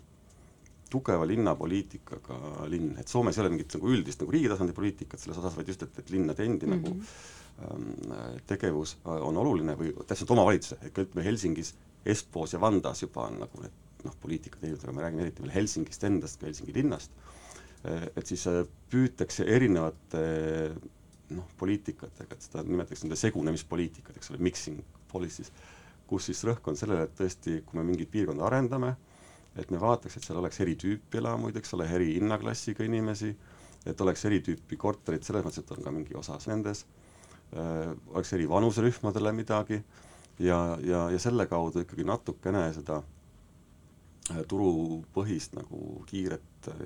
[0.89, 5.37] tugeva linnapoliitikaga linn, et Soomes ei ole mingit nagu üldist nagu riigi tasandi poliitikat selles
[5.41, 6.77] osas, vaid just, et, et linnade endi mm -hmm.
[6.77, 7.05] nagu mhm.
[7.65, 11.75] ähm, tegevus äh, on oluline või täpselt omavalitsuse, et ütleme Helsingis,
[12.05, 13.71] Espoos ja Vandas juba on nagu need
[14.03, 17.11] noh, poliitika teinud, aga me räägime eriti veel Helsingist endast, ka Helsingi linnast,
[17.85, 20.23] äh, et siis äh, püütakse erinevate
[21.29, 25.51] noh, poliitikatega, et seda nimetatakse nende segunemispoliitikat, eks ole, mixing policies,
[26.09, 28.95] kus siis rõhk on sellele, et tõesti, kui me mingit piirkonda arendame,
[29.59, 33.33] et me vaataks, et seal oleks eri tüüpi elamuid, eks ole, eri hinnaklassiga inimesi,
[33.87, 36.85] et oleks eri tüüpi korterid, selles mõttes, et on ka mingi osas nendes
[37.53, 39.79] äh,, oleks eri vanuserühmadele midagi
[40.39, 46.83] ja, ja, ja selle kaudu ikkagi natukene seda äh, turupõhist nagu kiiret äh,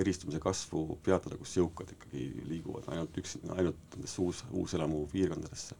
[0.00, 5.76] eristumise kasvu peatada, kus jõukad ikkagi liiguvad ainult üksi, ainult nendesse uus, uuselamu piirkondadesse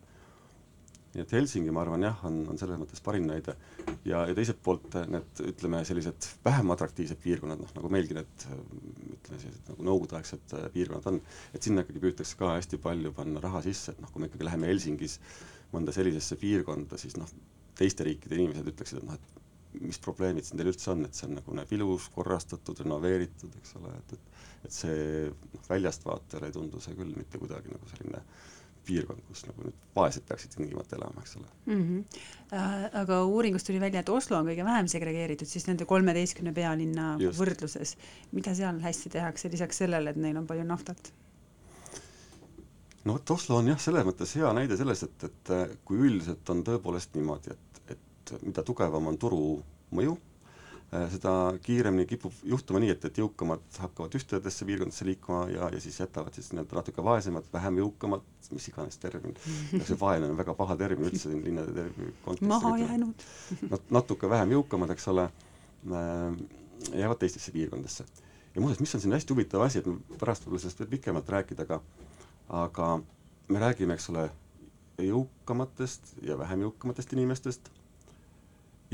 [1.15, 3.55] nii et Helsingi, ma arvan jah, on, on selles mõttes parim näide.
[4.09, 9.41] ja, ja teiselt poolt need, ütleme, sellised vähem atraktiivsed piirkonnad, noh nagu meilgi need ütleme,
[9.43, 11.21] sellised nagu nõukogudeaegsed piirkonnad on,
[11.55, 14.49] et sinna ikkagi püütakse ka hästi palju panna raha sisse, et noh, kui me ikkagi
[14.49, 15.21] läheme Helsingis
[15.75, 17.31] mõnda sellisesse piirkonda, siis noh,
[17.79, 21.27] teiste riikide inimesed ütleksid, et noh, et mis probleemid siin teil üldse on, et see
[21.27, 26.55] on nagu ilus, korrastatud, renoveeritud, eks ole, et, et et see noh, väljast vaatajale ei
[26.55, 28.54] tundu see küll mitte kuidagi nagu selline äh,
[28.87, 31.83] piirkond, kus nagu nüüd vaesed peaksid tingimata elama, eks ole mm.
[31.83, 32.23] -hmm.
[32.55, 37.17] Äh, aga uuringust tuli välja, et Oslo on kõige vähem segregeeritud siis nende kolmeteistkümne pealinna
[37.21, 37.39] Just.
[37.41, 37.97] võrdluses.
[38.33, 41.13] mida seal hästi tehakse, lisaks sellele, et neil on palju naftat?
[43.05, 46.63] no vot, Oslo on jah, selles mõttes hea näide sellest, et, et kui üldiselt on
[46.65, 49.43] tõepoolest niimoodi, et, et mida tugevam on turu
[49.93, 50.34] mõju, Äh,
[51.11, 55.97] seda kiiremini kipub juhtuma nii, et, et jõukamad hakkavad ühtedesse piirkondadesse liikuma ja, ja siis
[56.01, 59.35] jätavad siis nii-öelda natuke vaesemad, vähem jõukamad, mis iganes termin,
[59.73, 62.51] see vaene on väga paha termin üldse siin linnade termini kontekstis.
[62.53, 63.27] maha jäänud
[63.73, 66.39] Nat-, natuke vähem jõukamad, eks ole äh,,
[66.93, 68.07] jäävad teistesse piirkondadesse.
[68.55, 71.35] ja muuseas, mis on siin hästi huvitav asi, et me pärast võib-olla sellest veel pikemalt
[71.39, 71.83] rääkida, aga
[72.49, 73.01] aga
[73.49, 74.29] me räägime, eks ole,
[75.01, 77.71] jõukamatest ja vähem jõukamatest inimestest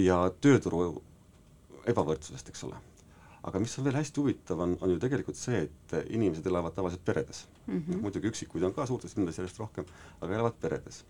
[0.00, 1.02] ja tööturu
[1.92, 2.81] ebavõrdsusest, eks ole.
[3.42, 7.05] aga mis on veel hästi huvitav, on, on ju tegelikult see, et inimesed elavad tavaliselt
[7.05, 7.79] peredes mm.
[7.79, 8.03] -hmm.
[8.05, 9.85] muidugi üksikuid on ka suurtes linnades järjest rohkem,
[10.20, 11.05] aga elavad peredes.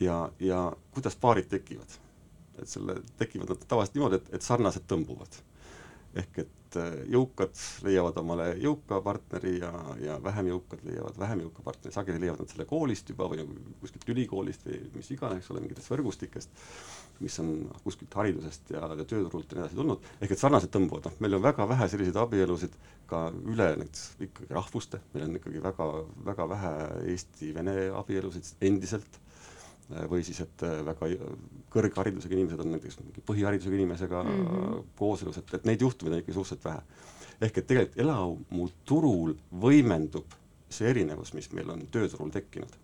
[0.00, 1.98] ja, ja kuidas paarid tekivad?
[2.62, 5.40] et selle, tekivad nad tavaliselt niimoodi, et, et sarnased tõmbuvad.
[6.14, 6.61] ehk et
[7.12, 12.44] jõukad leiavad omale jõuka partneri ja, ja vähem jõukad leiavad vähem jõuka partneri, sageli leiavad
[12.44, 13.46] nad selle koolist juba või
[13.82, 16.62] kuskilt ülikoolist või mis iganes, eks ole, mingitest võrgustikest
[17.22, 21.08] mis on kuskilt haridusest ja, ja tööturult ja nii edasi tulnud, ehk et sarnased tõmbuvad,
[21.08, 22.74] noh, meil on väga vähe selliseid abielusid
[23.10, 25.88] ka üle näiteks ikkagi rahvuste, meil on ikkagi väga,
[26.30, 26.72] väga vähe
[27.12, 29.20] eesti-vene abielusid endiselt,
[30.10, 31.08] või siis, et väga
[31.72, 34.84] kõrgharidusega inimesed on näiteks mingi põhiharidusega inimesega mm -hmm.
[34.96, 36.82] kooselus, et, et neid juhtumeid on ikka suhteliselt vähe.
[37.40, 40.38] ehk et tegelikult elamuturul võimendub
[40.70, 42.76] see erinevus, mis meil on tööturul tekkinud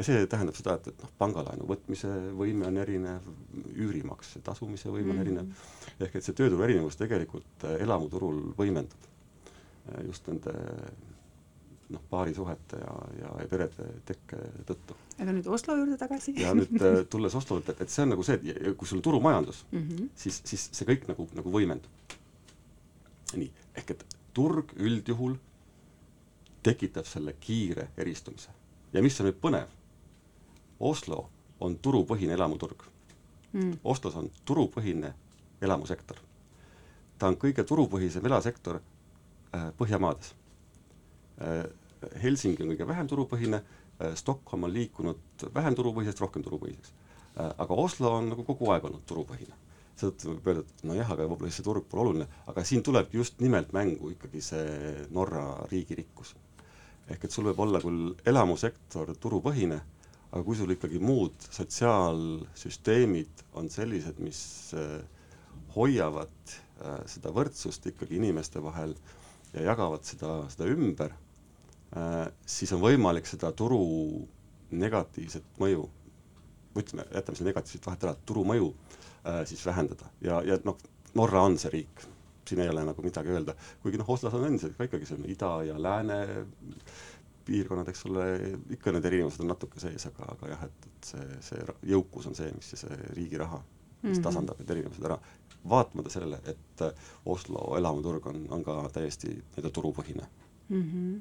[0.00, 3.26] ja see tähendab seda, et, et noh, pangalaenu võtmise võime on erinev,
[3.74, 5.26] üürimakse tasumise võime on mm -hmm.
[5.26, 10.54] erinev, ehk et see tööturu erinevus tegelikult äh, elamuturul võimendub äh, just nende
[11.90, 14.96] noh, paarisuhete ja, ja, ja perede tekke tõttu.
[15.18, 18.26] aga nüüd Oslo juurde tagasi ja nüüd äh, tulles Oslo juurde, et, see on nagu
[18.26, 20.08] see, et kui sul on turumajandus mm, -hmm.
[20.14, 22.16] siis, siis see kõik nagu, nagu võimendub.
[23.34, 25.36] nii, ehk et turg üldjuhul
[26.62, 28.50] tekitab selle kiire eristumise.
[28.92, 29.68] ja mis on nüüd põnev,
[30.80, 31.28] Oslo
[31.60, 32.84] on turupõhine elamuturg
[33.52, 33.78] mm..
[33.84, 35.14] Oslos on turupõhine
[35.62, 36.16] elamusektor.
[37.18, 40.34] ta on kõige turupõhisem elasektor äh, Põhjamaades
[41.40, 41.66] äh,.
[42.22, 47.50] Helsingi on kõige vähem turupõhine äh,, Stockholm on liikunud vähem turupõhisest rohkem turupõhiseks äh,.
[47.50, 49.58] aga Oslo on nagu kogu aeg olnud turupõhine.
[50.00, 53.40] seetõttu võib öelda, et nojah, aga võib-olla see turg pole oluline, aga siin tulebki just
[53.44, 56.34] nimelt mängu ikkagi see Norra riigirikkus.
[57.10, 59.80] ehk et sul võib olla küll elamusektor turupõhine
[60.30, 64.42] aga kui sul ikkagi muud sotsiaalsüsteemid on sellised, mis
[64.78, 65.00] äh,
[65.74, 66.58] hoiavad
[67.10, 68.94] seda võrdsust ikkagi inimeste vahel
[69.52, 71.12] ja jagavad seda, seda ümber,
[72.46, 73.80] siis on võimalik seda turu
[74.70, 75.88] negatiivset mõju,
[76.78, 78.68] ütleme, jätame selle negatiivset vahet ära, turu mõju
[79.50, 80.78] siis vähendada ja, ja noh,
[81.18, 82.04] Norra on see riik,
[82.48, 85.50] siin ei ole nagu midagi öelda, kuigi noh, Oslos on endiselt ka ikkagi selline ida
[85.66, 86.20] ja lääne
[87.50, 88.26] piirkonnad, eks ole,
[88.76, 92.36] ikka need erinevused on natuke sees, aga, aga jah, et, et see, see jõukus on
[92.38, 94.26] see, mis see riigi raha, mis mm -hmm.
[94.28, 95.18] tasandab need erinevused ära.
[95.68, 96.82] vaatamata sellele, et
[97.26, 100.28] Oslo elamuturg on, on ka täiesti nii-öelda turupõhine
[100.68, 100.82] mm.
[100.82, 101.20] -hmm.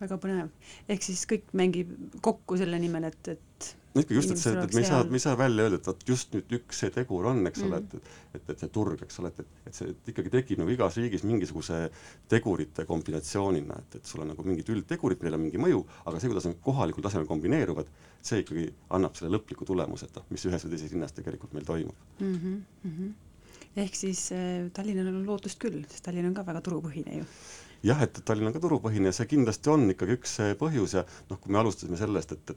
[0.00, 0.48] Väga põnev.
[0.88, 1.92] ehk siis kõik mängib
[2.24, 5.18] kokku selle nimel, et, et no ikkagi just, et see, et me ei saa, me
[5.18, 7.86] ei saa välja öelda, et vot just nüüd üks see tegur on, eks ole mm.,
[7.86, 10.70] et et, et see turg, eks ole, et, et, et see et ikkagi tekib nagu
[10.70, 11.80] igas riigis mingisuguse
[12.30, 16.30] tegurite kombinatsioonina, et, et sul on nagu mingid üldtegurid, millel on mingi mõju, aga see,
[16.30, 17.90] kuidas nad kohalikul tasemel kombineeruvad,
[18.22, 21.66] see ikkagi annab selle lõpliku tulemuse, et noh, mis ühes või teises linnas tegelikult meil
[21.66, 22.36] toimub mm.
[22.36, 23.82] -hmm, mm -hmm.
[23.86, 27.26] ehk siis äh, Tallinnal on lootust küll, sest Tallinn on ka väga turupõhine ju
[27.86, 31.40] jah, et Tallinn on ka turupõhine ja see kindlasti on ikkagi üks põhjus ja noh,
[31.40, 32.54] kui me alustasime sellest, et,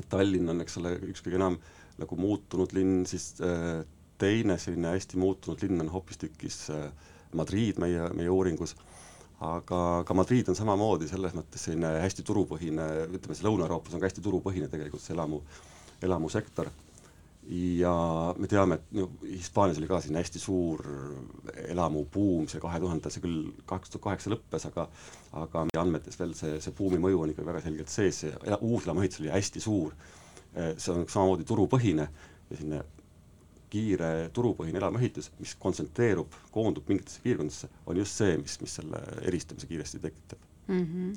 [0.00, 1.58] et Tallinn on, eks ole, üks kõige enam
[2.00, 3.82] nagu muutunud linn, siis äh,
[4.20, 6.86] teine selline hästi muutunud linn on hoopistükkis äh,
[7.36, 8.74] Madrid meie, meie uuringus,
[9.46, 14.10] aga ka Madrid on samamoodi selles mõttes selline hästi turupõhine, ütleme see Lõuna-Euroopas on ka
[14.10, 15.42] hästi turupõhine tegelikult see elamu,
[16.02, 16.70] elamusektor
[17.48, 20.84] ja me teame, et no Hispaanias oli ka siin hästi suur
[21.68, 24.86] elamubuum, see kahe tuhandendal, see küll kaks tuhat kaheksa lõppes, aga
[25.40, 29.22] aga meie andmetes veel see, see buumi mõju on ikka väga selgelt sees, see uuselamuehitus
[29.24, 29.96] oli hästi suur.
[30.52, 32.08] see on samamoodi turupõhine
[32.50, 32.82] ja selline
[33.70, 39.66] kiire turupõhine elamuehitus, mis kontsentreerub, koondub mingitesse piirkondadesse, on just see, mis, mis selle eristamise
[39.70, 40.38] kiiresti tekitab
[40.68, 40.86] mm.
[40.86, 41.12] -hmm.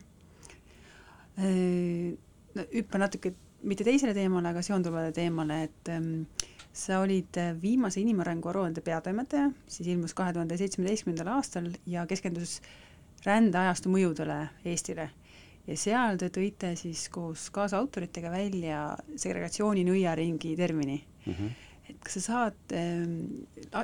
[2.53, 3.33] No, hüppa natuke
[3.63, 6.25] mitte teisele teemale, aga seonduvale teemale, et ähm,
[6.73, 12.59] sa olid äh, viimase inimarengu aruande peatoimetaja, siis ilmus kahe tuhande seitsmeteistkümnendal aastal ja keskendus
[13.25, 15.09] rändeajastu mõjudele Eestile.
[15.67, 18.79] ja seal te tõite siis koos kaasautoritega välja
[19.15, 21.33] segregatsiooni nõiaringi termini mm.
[21.33, 21.53] -hmm.
[21.89, 23.13] et kas sa saad ähm,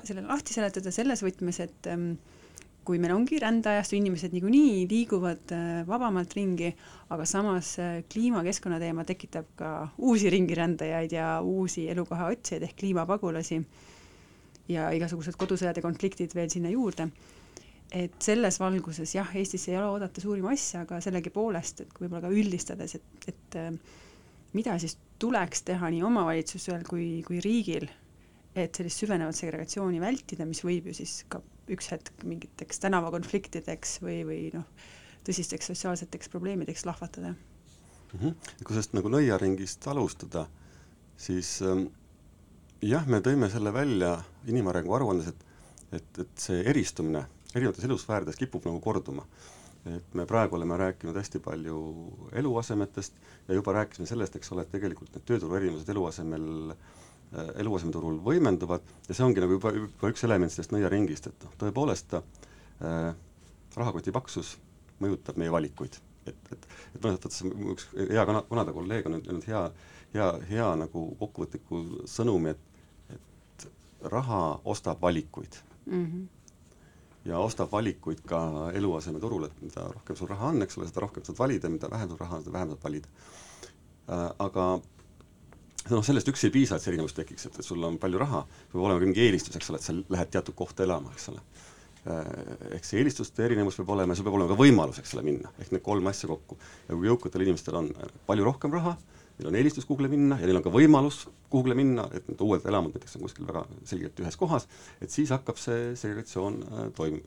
[0.03, 2.11] selle lahti seletada selles võtmes, et ähm,
[2.85, 6.71] kui meil ongi rändeajastu, inimesed niikuinii liiguvad äh, vabamalt ringi,
[7.13, 13.59] aga samas äh, kliimakeskkonna teema tekitab ka uusi ringirändajaid ja uusi elukoha otsijaid ehk kliimapagulasi
[14.73, 17.09] ja igasugused kodusõjad ja konfliktid veel sinna juurde.
[17.89, 22.29] et selles valguses jah, Eestisse ei ole oodata suuri masse, aga sellegipoolest, et võib-olla ka
[22.29, 23.71] üldistades, et, et äh,
[24.53, 27.87] mida siis tuleks teha nii omavalitsusel kui, kui riigil,
[28.55, 31.41] et sellist süvenevat segregatsiooni vältida, mis võib ju siis ka
[31.73, 34.65] üks hetk mingiteks tänavakonfliktideks või, või noh,
[35.27, 38.19] tõsisteks sotsiaalseteks probleemideks lahvatada mm.
[38.19, 38.53] -hmm.
[38.63, 40.47] kui sellest nagu nõiaringist alustada,
[41.17, 41.87] siis ähm,
[42.81, 44.17] jah, me tõime selle välja
[44.47, 45.45] inimarengu aruandes, et,
[45.91, 49.25] et, et see eristumine erinevates elusfäärides kipub nagu korduma.
[49.85, 51.77] et me praegu oleme rääkinud hästi palju
[52.35, 53.13] eluasemetest
[53.47, 56.81] ja juba rääkisime sellest, eks ole, et tegelikult need tööturu erinevused eluasemel äh,
[57.31, 62.15] eluasemeturul võimenduvad ja see ongi nagu juba, juba üks element sellest nõiaringist, et noh, tõepoolest
[62.17, 62.23] äh,
[63.77, 64.55] rahakoti paksus
[65.03, 65.99] mõjutab meie valikuid.
[66.25, 66.65] et, et,
[66.95, 69.61] et mõnes mõttes üks hea kana-, Kanada kolleeg on öelnud hea,
[70.13, 73.69] hea, hea nagu kokkuvõtliku sõnumi, et, et
[74.11, 76.05] raha ostab valikuid mm.
[76.05, 76.27] -hmm
[77.25, 81.25] ja ostab valikuid ka eluasemeturul, et mida rohkem sul raha on, eks ole, seda rohkem
[81.25, 83.07] saad valida, mida vähem sul raha on, seda vähem saad valida
[84.09, 84.31] äh,.
[84.39, 84.79] aga
[85.93, 88.43] noh, sellest üksi ei piisa, et see erinevus tekiks, et, et sul on palju raha,
[88.71, 91.43] peab olema mingi eelistus, eks ole, et sa lähed teatud kohta elama, eks ole.
[92.09, 92.27] Äh,
[92.77, 95.51] ehk see eelistuste erinevus peab olema ja sul peab olema ka võimalus, eks ole, minna,
[95.59, 96.57] ehk need kolm asja kokku.
[96.87, 98.95] ja kui jõukatel inimestel on äh, palju rohkem raha,
[99.39, 102.65] neil on eelistus kuhugile minna ja neil on ka võimalus kuhugile minna, et need uued
[102.71, 104.67] elamud näiteks on kuskil väga selgelt ühes kohas,
[105.03, 107.23] et siis hakkab see segregatsioon äh, toim-,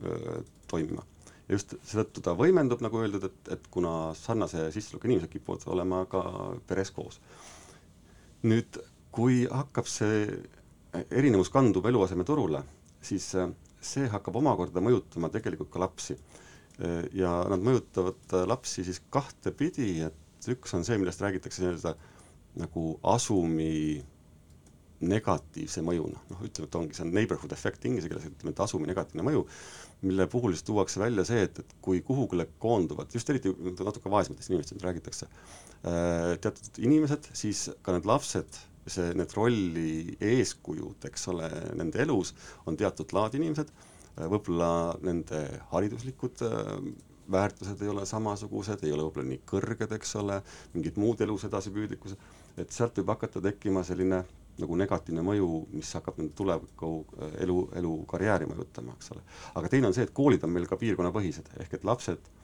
[0.69, 1.05] toimima
[1.47, 6.03] ja just seetõttu ta võimendub, nagu öeldud, et, et kuna sarnase sissetulekuga inimesed kipuvad olema
[6.09, 6.21] ka
[6.69, 7.19] peres koos
[8.47, 8.79] nüüd,
[9.13, 10.25] kui hakkab see
[11.13, 12.63] erinevus kandub eluasemeturule,
[13.03, 13.51] siis äh,
[13.83, 16.17] see hakkab omakorda mõjutama tegelikult ka lapsi.
[16.79, 21.95] Äh, ja nad mõjutavad äh, lapsi siis kahtepidi, et üks on see, millest räägitakse nii-öelda
[22.61, 24.03] nagu asumi
[25.03, 28.87] negatiivse mõjuna, noh ütleme, et ongi, see on neighborhood effect inglise keeles, ütleme, et asumi
[28.87, 29.41] negatiivne mõju,
[30.07, 33.51] mille puhul siis tuuakse välja see, et, et kui kuhugile koonduvad, just eriti
[33.83, 35.27] natuke vaesematest inimestest räägitakse,
[35.83, 38.59] teatud inimesed, siis ka need lapsed,
[38.89, 42.33] see, need rolli eeskujud, eks ole, nende elus
[42.67, 44.69] on teatud laadi inimesed, äh, võib-olla
[45.03, 46.77] nende hariduslikud äh,
[47.33, 50.39] väärtused ei ole samasugused, ei ole võib-olla nii kõrged, eks ole,
[50.75, 54.23] mingid muud elus edasipüüdlikkused, et sealt võib hakata tekkima selline
[54.59, 56.91] nagu negatiivne mõju, mis hakkab nende tuleviku
[57.41, 59.23] elu, elu, karjääri mõjutama, eks ole.
[59.57, 62.42] aga teine on see, et koolid on meil ka piirkonnapõhised, ehk et lapsed Äh,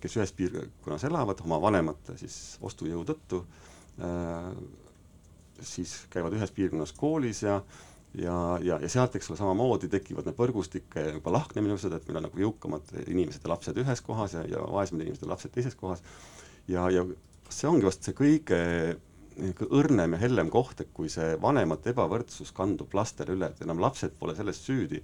[0.00, 3.40] kes ühes piirkonnas elavad oma vanemate siis ostujõu tõttu,
[4.04, 4.50] äh,
[5.64, 7.62] siis käivad ühes piirkonnas koolis ja
[8.12, 12.26] ja, ja, ja sealt, eks ole, samamoodi tekivad need võrgustike juba lahknemised, et meil on
[12.26, 16.04] nagu jõukamad inimesed ja lapsed ühes kohas ja, ja vaesemad inimesed ja lapsed teises kohas.
[16.68, 17.06] ja, ja
[17.48, 18.60] see ongi vast see kõige
[19.72, 24.12] õrnem ja hellem koht, et kui see vanemate ebavõrdsus kandub lastele üle, et enam lapsed
[24.20, 25.00] pole selles süüdi,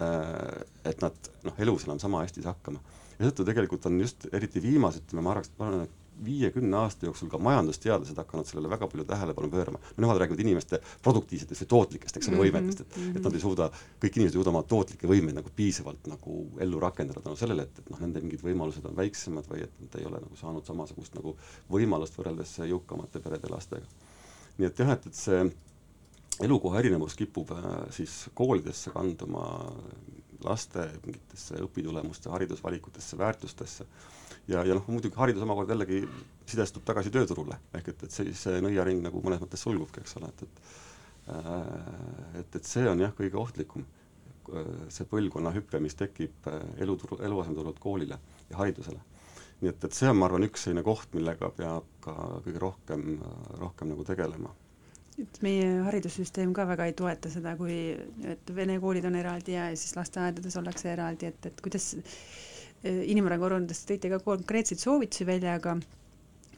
[0.00, 2.80] äh, et nad noh, elus enam sama hästi ei saa hakkama
[3.18, 7.06] ja seetõttu tegelikult on just eriti viimased, ütleme, ma arvaks, ma arvan, et viiekümne aasta
[7.06, 9.78] jooksul ka majandusteadlased hakanud sellele väga palju tähelepanu pöörama.
[9.96, 13.16] nemad räägivad inimeste produktiivsetest või tootlikest, eks ole mm -hmm., võimetest, et mm, -hmm.
[13.16, 13.70] et nad ei suuda,
[14.02, 17.62] kõik inimesed ei suuda oma tootlikke võimeid nagu piisavalt nagu ellu rakendada tänu no sellele,
[17.62, 20.66] et, et noh, nende mingid võimalused on väiksemad või et nad ei ole nagu saanud
[20.66, 21.36] samasugust nagu
[21.70, 23.86] võimalust võrreldes jõukamate perede lastega.
[24.58, 25.50] nii et jah, et, et see
[26.42, 29.72] elukoha erinevus kipub äh, siis koolidesse kanduma
[30.44, 33.86] laste mingitesse õpitulemuste, haridusvalikutesse, väärtustesse.
[34.48, 36.02] ja, ja noh, muidugi haridus omakorda jällegi
[36.46, 40.30] sidestub tagasi tööturule, ehk et, et see, see nõiaring nagu mõnes mõttes sulgubki, eks ole,
[40.32, 43.86] et, et äh, et, et see on jah, kõige ohtlikum,
[44.88, 48.16] see põlvkonna hüpe, mis tekib äh, eluturu, eluasemeturult koolile
[48.48, 49.02] ja haridusele.
[49.60, 52.14] nii et, et see on, ma arvan, üks selline koht, millega peab ka
[52.46, 53.18] kõige rohkem,
[53.58, 54.54] rohkem nagu tegelema
[55.18, 57.76] et meie haridussüsteem ka väga ei toeta seda, kui,
[58.32, 63.48] et vene koolid on eraldi ja siis lasteaedades ollakse eraldi, et, et kuidas eh, inimarengu
[63.48, 65.76] aruandes tõite ka konkreetseid soovitusi välja, aga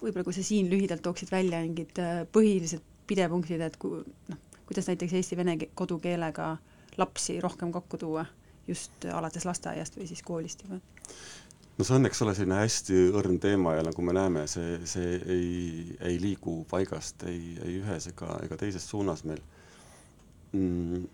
[0.01, 4.91] võib-olla kui sa siin lühidalt tooksid välja mingid eh, põhilised pidepunktid, et ku, noh, kuidas
[4.91, 6.53] näiteks eesti-vene kodukeelega
[7.01, 8.27] lapsi rohkem kokku tuua
[8.69, 10.79] just alates lasteaiast või siis koolist juba?
[11.79, 15.17] No see on, eks ole, selline hästi õrn teema ja nagu me näeme, see, see
[15.33, 19.41] ei, ei liigu paigast ei, ei ühes ega, ega teises suunas meil
[20.53, 21.07] mm,.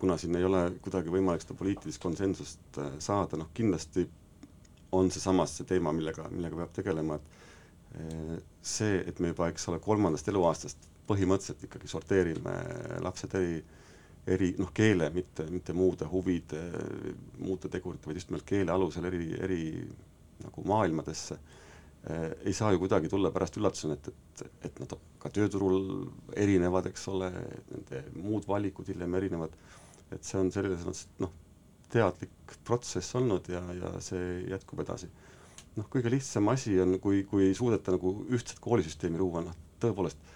[0.00, 4.06] kuna siin ei ole kuidagi võimalik seda poliitilist konsensust äh, saada, noh kindlasti
[4.92, 9.48] on see samas see teema, millega, millega peab tegelema, et äh, see, et me juba,
[9.52, 12.52] eks ole, kolmandast eluaastast põhimõtteliselt ikkagi sorteerime
[13.02, 13.62] lapsed eri,
[14.26, 16.60] eri, noh, keele, mitte, mitte muude huvide,
[17.42, 19.62] muude tegurite, vaid just nimelt keele alusel eri, eri
[20.42, 24.12] nagu maailmadesse eh,, ei saa ju kuidagi tulla pärast üllatusena, et,
[24.44, 26.06] et, et nad ka tööturul
[26.38, 27.32] erinevad, eks ole,
[27.70, 29.58] nende muud valikud hiljem erinevad,
[30.14, 31.34] et see on selles mõttes, et noh,
[31.92, 35.10] teadlik protsess olnud ja, ja see jätkub edasi.
[35.76, 40.32] noh, kõige lihtsam asi on, kui, kui suudeta nagu ühtset koolisüsteemi luua, noh tõepoolest,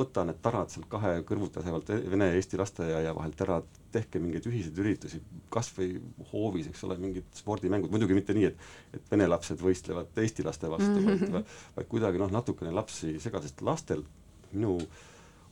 [0.00, 3.60] võta need tarad sealt kahe kõrvuti asevalt vene ja eesti lasteaia vahelt ära,
[3.94, 5.20] tehke mingeid ühiseid üritusi,
[5.52, 5.94] kas või
[6.32, 10.70] hoovis, eks ole, mingid spordimängud, muidugi mitte nii, et et vene lapsed võistlevad eesti laste
[10.70, 11.36] vastu mm, -hmm.
[11.36, 14.04] vaid, vaid kuidagi noh, natukene lapsi segada, sest lastel,
[14.52, 14.78] minu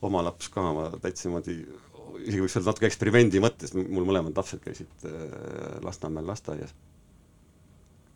[0.01, 1.57] oma laps ka, ma täitsa niimoodi
[2.25, 6.73] isegi võiks öelda natuke eksperimendi mõttes, mul mõlemad lapsed käisid äh, Lasnamäel lasteaias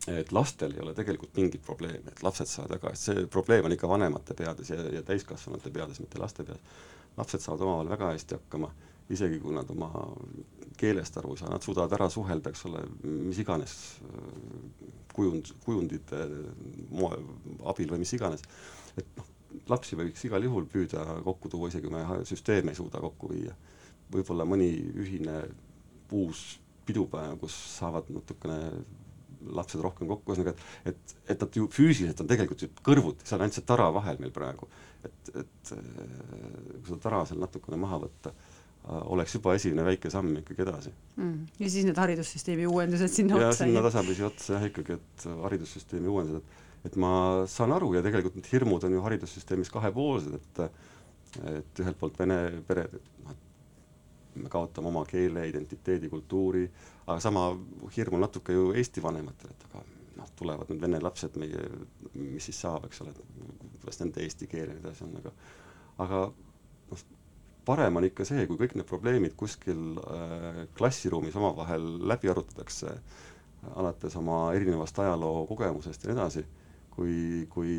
[0.08, 3.88] et lastel ei ole tegelikult mingit probleemi, et lapsed saavad väga see probleem on ikka
[3.88, 6.60] vanemate peades ja, ja täiskasvanute peades, mitte laste peas.
[7.18, 8.72] lapsed saavad omavahel väga hästi hakkama,
[9.14, 9.92] isegi kui nad oma
[10.78, 13.76] keelest aru ei saa, nad suudavad ära suhelda, eks ole, mis iganes
[15.14, 16.26] kujund, kujundite
[16.92, 17.20] moe,
[17.72, 18.44] abil või mis iganes.
[18.98, 19.30] et noh,
[19.70, 23.56] lapsi võiks igal juhul püüda kokku tuua, isegi kui me süsteeme ei suuda kokku viia.
[24.12, 25.40] võib-olla mõni ühine
[26.12, 28.60] uus pidupäev, kus saavad natukene
[29.60, 33.40] lapsed rohkem kokku, ühesõnaga et, et, et nad ju füüsiliselt on tegelikult ju kõrvuti, seal
[33.40, 34.70] on ainult see tara vahel meil praegu.
[35.04, 40.32] et, et kui seda tara seal natukene maha võtta, äh, oleks juba esimene väike samm
[40.42, 41.40] ikkagi edasi mm..
[41.60, 43.66] ja siis need haridussüsteemi uuendused sinna ja, otsa?
[43.66, 48.36] sinna tasapisi otsa jah ikkagi, et haridussüsteemi uuendused, et et ma saan aru ja tegelikult
[48.38, 50.66] need hirmud on ju haridussüsteemis kahepoolsed, et
[51.50, 52.36] et ühelt poolt vene
[52.68, 52.92] pered,
[53.24, 53.43] noh, et
[54.36, 56.64] me kaotame oma keele, identiteedi, kultuuri,
[57.08, 57.50] aga sama
[57.96, 59.84] hirm on natuke ju Eesti vanematel, et aga
[60.18, 61.68] noh, tulevad need vene lapsed meie,
[62.14, 65.34] mis siis saab, eks ole, et kuidas nende eesti keel ja nii edasi on, aga
[66.06, 66.24] aga
[66.92, 67.04] noh,
[67.68, 72.98] parem on ikka see, kui kõik need probleemid kuskil äh, klassiruumis omavahel läbi arutatakse,
[73.80, 76.46] alates oma erinevast ajaloo kogemusest ja nii edasi,
[76.94, 77.16] kui,
[77.54, 77.74] kui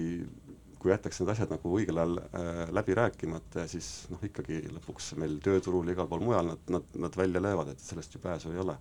[0.85, 5.14] kui jätakse need asjad nagu õigel ajal äh, läbi rääkimata ja siis noh, ikkagi lõpuks
[5.20, 8.53] meil tööturul ja igal pool mujal nad, nad, nad välja löövad, et sellest ju pääsu
[8.53, 8.76] ei ole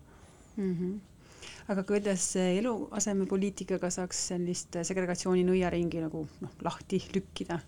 [0.58, 0.76] mm.
[0.76, 1.02] -hmm
[1.68, 7.60] aga kuidas eluasemepoliitikaga saaks sellist segregatsiooni nõiaringi nagu noh, lahti lükkida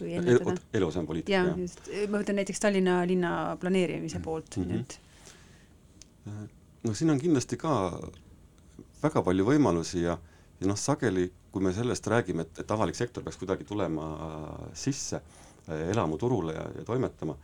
[0.00, 0.56] või ennetada?
[0.72, 1.58] eluasemepoliitika, jah?
[1.60, 4.24] just, ma mõtlen näiteks Tallinna linna planeerimise mhm.
[4.24, 4.80] poolt mm, -hmm.
[4.80, 5.00] et
[6.88, 7.74] no siin on kindlasti ka
[9.02, 10.18] väga palju võimalusi ja,
[10.60, 14.06] ja noh, sageli kui me sellest räägime, et, et avalik sektor peaks kuidagi tulema
[14.74, 15.20] sisse
[15.92, 17.36] elamuturule ja, ja toimetama,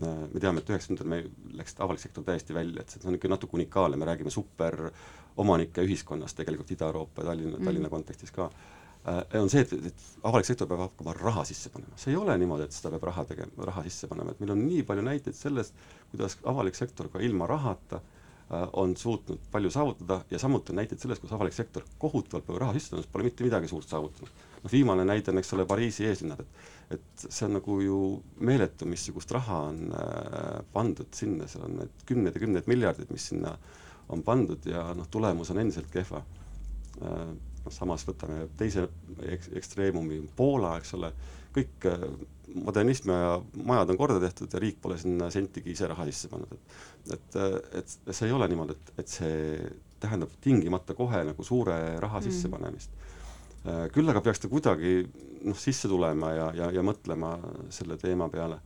[0.00, 1.28] me teame, et üheksakümnendatel meil
[1.60, 6.36] läks avalik sektor täiesti välja, et see on ikka natuke unikaalne, me räägime superomanike ühiskonnast
[6.40, 10.68] tegelikult Ida-Euroopa ja Tallinna mm., Tallinna kontekstis ka äh,, on see, et, et avalik sektor
[10.68, 13.86] peab hakkama raha sisse panema, see ei ole niimoodi, et seda peab raha tegema, raha
[13.86, 15.78] sisse panema, et meil on nii palju näiteid sellest,
[16.10, 18.13] kuidas avalik sektor ka ilma rahata äh,
[18.72, 22.74] on suutnud palju saavutada ja samuti on näiteid sellest, kus avalik sektor kohutavalt palju raha
[22.76, 26.40] sisse pannud, pole mitte midagi suurt saavutanud noh, viimane näide on, eks ole, Pariisi eeslinnad,
[26.40, 27.98] et et see on nagu ju
[28.44, 33.30] meeletu, missugust raha on äh, pandud sinna, seal on need kümned ja kümned miljardid, mis
[33.30, 33.54] sinna
[34.12, 36.20] on pandud ja noh, tulemus on endiselt kehva
[37.00, 37.32] äh,.
[37.64, 38.84] noh, samas võtame teise
[39.24, 41.10] eks-, ekstreemumi, Poola, eks ole,
[41.54, 42.06] kõik äh,
[42.54, 46.52] modernism ja majad on korda tehtud ja riik pole sinna sentigi ise raha sisse pannud,
[46.54, 47.40] et et,
[47.80, 52.28] et see ei ole niimoodi, et, et see tähendab tingimata kohe nagu suure raha mm.
[52.28, 52.94] sissepanemist
[53.64, 55.06] Äh, küll aga peaks ta kuidagi
[55.48, 57.32] noh, sisse tulema ja, ja, ja mõtlema
[57.72, 58.58] selle teema peale.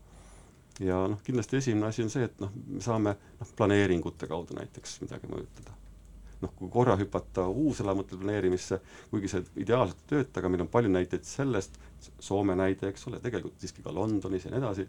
[0.83, 4.97] ja noh, kindlasti esimene asi on see, et noh, me saame noh, planeeringute kaudu näiteks
[5.05, 5.77] midagi mõjutada.
[6.43, 8.81] Noh, kui korra hüpata uuselamute planeerimisse,
[9.11, 11.79] kuigi see ideaalselt ei tööta, aga meil on palju näiteid sellest,
[12.23, 14.85] Soome näide, eks ole, tegelikult siiski ka Londonis ja nii edasi,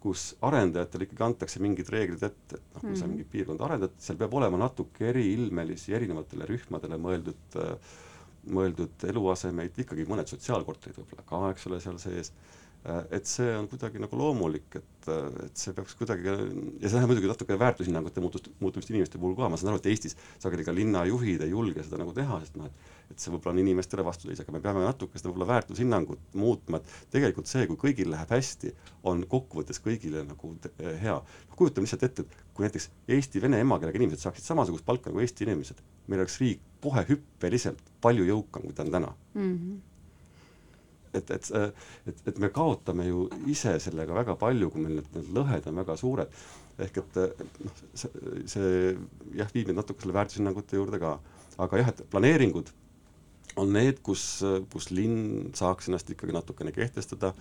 [0.00, 2.98] kus arendajatele ikkagi antakse mingid reeglid ette, et noh, kui mm -hmm.
[2.98, 3.12] sa mhm.
[3.12, 7.60] mingit piirkonda arendad, seal peab olema natuke eriilmelisi erinevatele rühmadele mõeldud
[8.44, 12.32] mõeldud eluasemeid, ikkagi mõned sotsiaalkorterid võib-olla ka, eks ole, seal sees,
[12.84, 17.12] et see on kuidagi nagu loomulik, et, äh, et see peaks kuidagi, ja see tähendab
[17.14, 20.74] muidugi natuke väärtushinnangute muutust, muutumist inimeste puhul ka, ma saan aru, et Eestis sageli ka
[20.76, 24.40] linnajuhid ei julge seda nagu teha, sest noh, et et see võib-olla on inimestele vastuseis,
[24.40, 28.72] aga me peame natuke seda võib-olla väärtushinnangut muutma, et tegelikult see, kui kõigil läheb hästi,
[29.10, 31.18] on kokkuvõttes kõigile nagu hea.
[31.54, 35.84] kujutame lihtsalt ette, et kui näiteks eesti-vene emakeelega inimesed saaksid samasugust palka nagu Eesti inimesed,
[36.08, 39.52] meil oleks riik kohe hüppeliselt palju jõukam, kui ta on täna mm.
[39.52, 39.82] -hmm
[41.20, 41.50] et, et,
[42.10, 45.82] et, et me kaotame ju ise sellega väga palju, kui meil need, need lõhed on
[45.82, 46.38] väga suured.
[46.84, 47.18] ehk et
[47.62, 48.08] noh, see,
[48.50, 48.70] see
[49.38, 51.18] jah, viib meid natuke selle väärtushinnangute juurde ka.
[51.58, 52.72] aga jah, et planeeringud
[53.62, 54.24] on need, kus,
[54.72, 57.34] kus linn saaks ennast ikkagi natukene kehtestada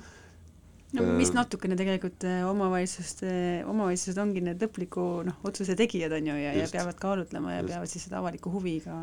[0.94, 3.32] no mis natukene tegelikult omavalitsuste,
[3.70, 7.72] omavalitsused ongi need lõpliku noh, otsuse tegijad on ju ja, ja peavad kaalutlema ja just.
[7.72, 9.00] peavad siis seda avalikku huvi ka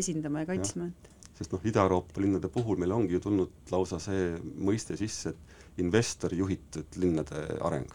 [0.00, 4.34] esindama ja kaitsma, et sest noh, Ida-Euroopa linnade puhul meil ongi ju tulnud lausa see
[4.60, 7.88] mõiste sisse, et investori juhitud linnade areng.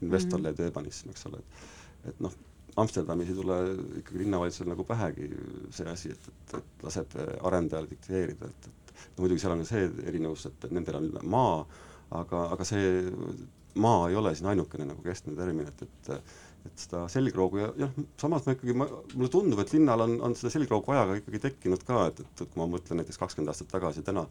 [0.00, 0.68] investor-led mm -hmm.
[0.68, 1.76] urbanism, eks ole, et
[2.10, 2.32] et noh,
[2.76, 3.56] Amsterdamis ei tule
[4.02, 5.30] ikkagi linnavalitsusel nagu pähegi
[5.72, 7.14] see asi, et, et, et laseb
[7.48, 11.62] arendajal dikteerida, et, et no muidugi seal on ka see erinevus, et nendel on maa,
[12.20, 12.90] aga, aga see
[13.80, 16.12] maa ei ole siin ainukene nagu keskne termin, et, et
[16.66, 20.52] et seda selgroogu ja jah, samas ma ikkagi, mulle tundub, et linnal on, on seda
[20.54, 24.04] selgroogu vaja ka ikkagi tekkinud ka, et, et, kui ma mõtlen näiteks kakskümmend aastat tagasi
[24.06, 24.26] täna,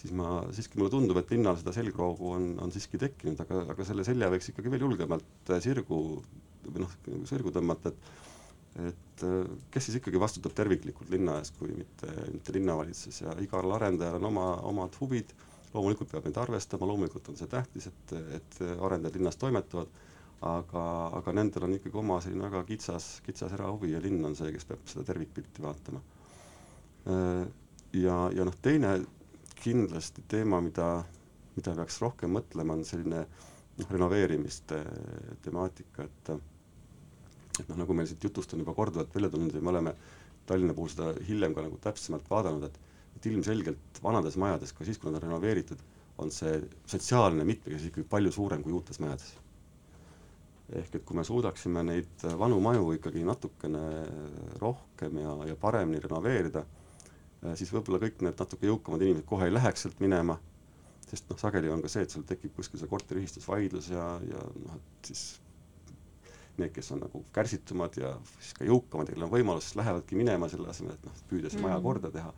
[0.00, 3.88] siis ma siiski, mulle tundub, et linnal seda selgroogu on, on siiski tekkinud, aga, aga
[3.88, 6.02] selle selja võiks ikkagi veel julgemalt sirgu
[6.64, 8.22] või noh, sirgu tõmmata, et
[8.74, 9.22] et
[9.70, 14.26] kes siis ikkagi vastutab terviklikult linna eest, kui mitte, mitte linnavalitsus ja igal arendajal on
[14.32, 15.30] oma, omad huvid,
[15.74, 19.94] loomulikult peab neid arvestama, loomulikult on see tähtis, et, et arendajad linnas toimetavad
[20.44, 20.84] aga,
[21.18, 24.66] aga nendel on ikkagi oma selline väga kitsas, kitsas erahuvi ja linn on see, kes
[24.68, 26.00] peab seda tervikpilti vaatama.
[27.10, 27.44] Äh,
[28.00, 28.96] ja, ja noh, teine
[29.60, 30.88] kindlasti teema, mida,
[31.56, 34.82] mida peaks rohkem mõtlema, on selline noh, renoveerimiste
[35.44, 36.34] temaatika, et
[37.54, 39.92] et noh, nagu meil siit jutust on juba korduvalt välja tulnud ja me oleme
[40.44, 42.80] Tallinna puhul seda hiljem ka nagu täpsemalt vaadanud, et
[43.14, 45.78] et ilmselgelt vanades majades, ka siis, kui nad on renoveeritud,
[46.18, 46.56] on see
[46.90, 49.36] sotsiaalne mitmekesisus ikkagi palju suurem kui uutes majades
[50.72, 53.84] ehk et kui me suudaksime neid vanu maju ikkagi natukene
[54.62, 56.64] rohkem ja, ja paremini renoveerida,
[57.42, 60.38] eh, siis võib-olla kõik need natuke jõukamad inimesed kohe ei läheks sealt minema,
[61.04, 64.44] sest noh, sageli on ka see, et sul tekib kuskil seal korteriühistus vaidlus ja, ja
[64.64, 65.24] noh, et siis
[66.56, 70.16] need, kes on nagu kärsitumad ja siis ka jõukamad ja kellel on võimalus, siis lähevadki
[70.16, 71.84] minema selle asemel, et noh, püüda see maja mm.
[71.84, 72.32] korda teha.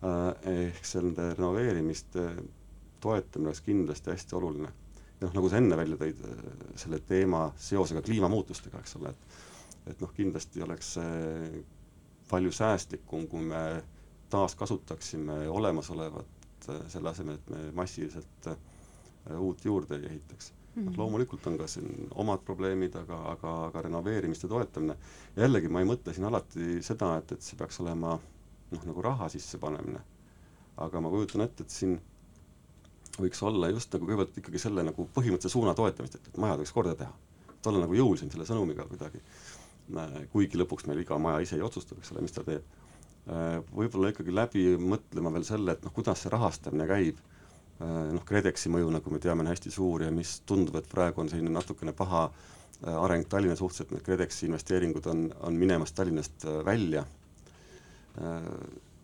[0.00, 2.28] Eh, ehk nende renoveerimiste
[3.00, 4.70] toetamine oleks kindlasti hästi oluline
[5.20, 6.20] noh, nagu sa enne välja tõid,
[6.80, 9.40] selle teema seosega kliimamuutustega, eks ole, et
[9.90, 11.62] et noh, kindlasti oleks see
[12.30, 13.82] palju säästlikum, kui me
[14.30, 18.58] taaskasutaksime olemasolevat selle asemel, et me massiliselt äh,
[19.38, 20.82] uut juurde ei ehitaks mm.
[20.82, 20.84] -hmm.
[20.84, 24.96] noh, loomulikult on ka siin omad probleemid, aga, aga, aga renoveerimiste toetamine,
[25.36, 28.18] jällegi ma ei mõtle siin alati seda, et, et see peaks olema
[28.70, 30.00] noh, nagu raha sissepanemine,
[30.76, 32.00] aga ma kujutan ette, et siin
[33.18, 36.94] võiks olla just nagu kõigepealt ikkagi selle nagu põhimõttelise suuna toetamist, et, majad võiks korda
[36.98, 37.12] teha.
[37.50, 39.22] et olla nagu jõulisem selle sõnumiga kuidagi.
[40.32, 42.62] kuigi lõpuks meil iga maja ise ei otsusta, eks ole, mis ta teeb.
[43.74, 47.18] võib-olla ikkagi läbi mõtlema veel selle, et noh, kuidas see rahastamine käib.
[47.80, 51.28] noh, KredExi mõju, nagu me teame, on hästi suur ja mis tundub, et praegu on
[51.28, 52.30] selline natukene paha
[52.80, 57.04] areng Tallinna suhtes, et need KredExi investeeringud on, on minemas Tallinnast välja.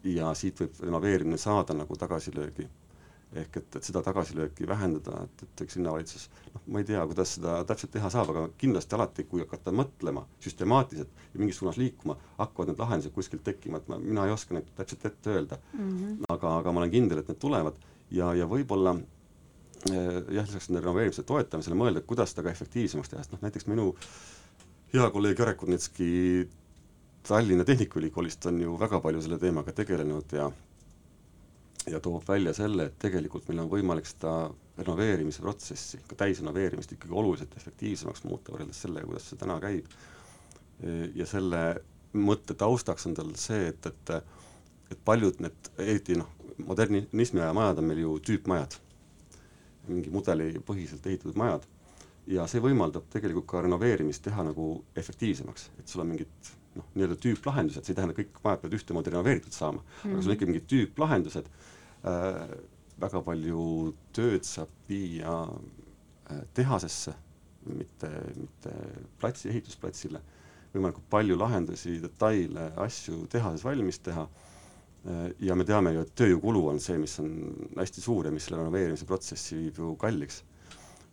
[0.04, 2.66] ja siit võib renoveerimine saada nagu tagasilöögi
[3.42, 7.34] ehk et, et seda tagasilööki vähendada, et, et üks linnavalitsus, noh, ma ei tea, kuidas
[7.36, 12.16] seda täpselt teha saab, aga kindlasti alati, kui hakata mõtlema süstemaatiliselt ja mingis suunas liikuma,
[12.38, 15.90] hakkavad need lahendused kuskilt tekkima, et ma, mina ei oska neid täpselt ette öelda mm.
[15.90, 16.30] -hmm.
[16.36, 17.80] aga, aga ma olen kindel, et need tulevad
[18.10, 18.96] ja, ja võib-olla
[19.90, 23.66] eh, jah, lisaks nende renoveerimise toetamisele mõelda, kuidas seda ka efektiivsemaks teha, sest noh, näiteks
[23.70, 23.92] minu
[24.94, 26.48] hea kolleeg Jarek Kurnitski
[27.26, 30.50] Tallinna Tehnikaülikoolist on ju väga palju selle teemaga tegelenud ja
[31.90, 34.32] ja toob välja selle, et tegelikult meil on võimalik seda
[34.78, 39.86] renoveerimise protsessi, ka täisrenoveerimist ikkagi oluliselt efektiivsemaks muuta võrreldes sellega, kuidas see täna käib.
[41.14, 41.60] ja selle
[42.12, 44.12] mõtte taustaks on tal see, et, et
[44.90, 46.28] et paljud need, eriti noh,
[46.66, 48.76] modernismi aja majad on meil ju tüüpmajad,
[49.88, 51.66] mingi mudelipõhiselt ehitatud majad,
[52.30, 54.68] ja see võimaldab tegelikult ka renoveerimist teha nagu
[54.98, 59.12] efektiivsemaks, et sul on mingid noh, nii-öelda tüüplahendused, see ei tähenda, kõik majad peavad ühtemoodi
[59.12, 60.14] renoveeritud saama mm, -hmm.
[60.14, 62.40] aga sul on ikka mingid tüüplahendused äh,,
[63.00, 63.62] väga palju
[64.16, 67.14] tööd saab viia äh, tehasesse,
[67.66, 68.72] mitte, mitte
[69.20, 70.20] platsi, ehitusplatsile,
[70.74, 76.66] võimalikult palju lahendusi, detaile, asju tehases valmis teha äh,, ja me teame ju, et tööjõukulu
[76.72, 77.32] on see, mis on
[77.76, 80.44] hästi suur ja mis selle renoveerimise protsessi viib ju kalliks.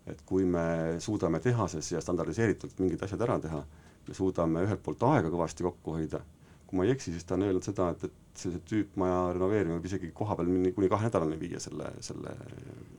[0.05, 3.61] et kui me suudame tehases ja standardiseeritult mingid asjad ära teha,
[4.07, 6.21] me suudame ühelt poolt aega kõvasti kokku hoida,
[6.67, 9.87] kui ma ei eksi, siis ta on öelnud seda, et, et sellise tüüpmaja renoveerimine võib
[9.89, 12.33] isegi koha peal kuni kahe nädalani viia selle, selle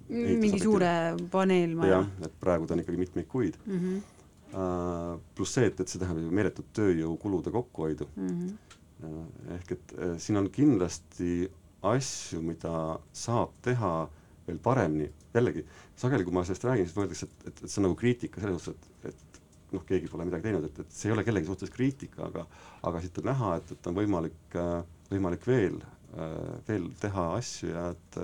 [0.09, 0.91] mingi suure
[1.33, 1.97] paneelmaja.
[1.99, 3.79] jah, et praegu ta on ikkagi mitmeid kuid mm.
[3.79, 4.11] -hmm.
[4.55, 8.29] Uh, pluss see, et, et see tähendab ju meeletut tööjõukulude kokkuhoidu mm.
[8.29, 8.81] -hmm.
[9.05, 9.25] Uh,
[9.57, 11.51] ehk et uh, siin on kindlasti
[11.83, 14.09] asju, mida saab teha
[14.47, 15.65] veel paremini, jällegi
[15.97, 18.69] sageli, kui ma sellest räägin, siis mõeldakse, et, et, et see on nagu kriitika selles
[18.69, 19.34] suhtes, et, et
[19.75, 22.47] noh, keegi pole midagi teinud, et, et see ei ole kellegi suhtes kriitika, aga
[22.91, 24.57] aga siit on näha, et, et on võimalik,
[25.11, 25.79] võimalik veel,
[26.69, 28.21] veel teha asju ja et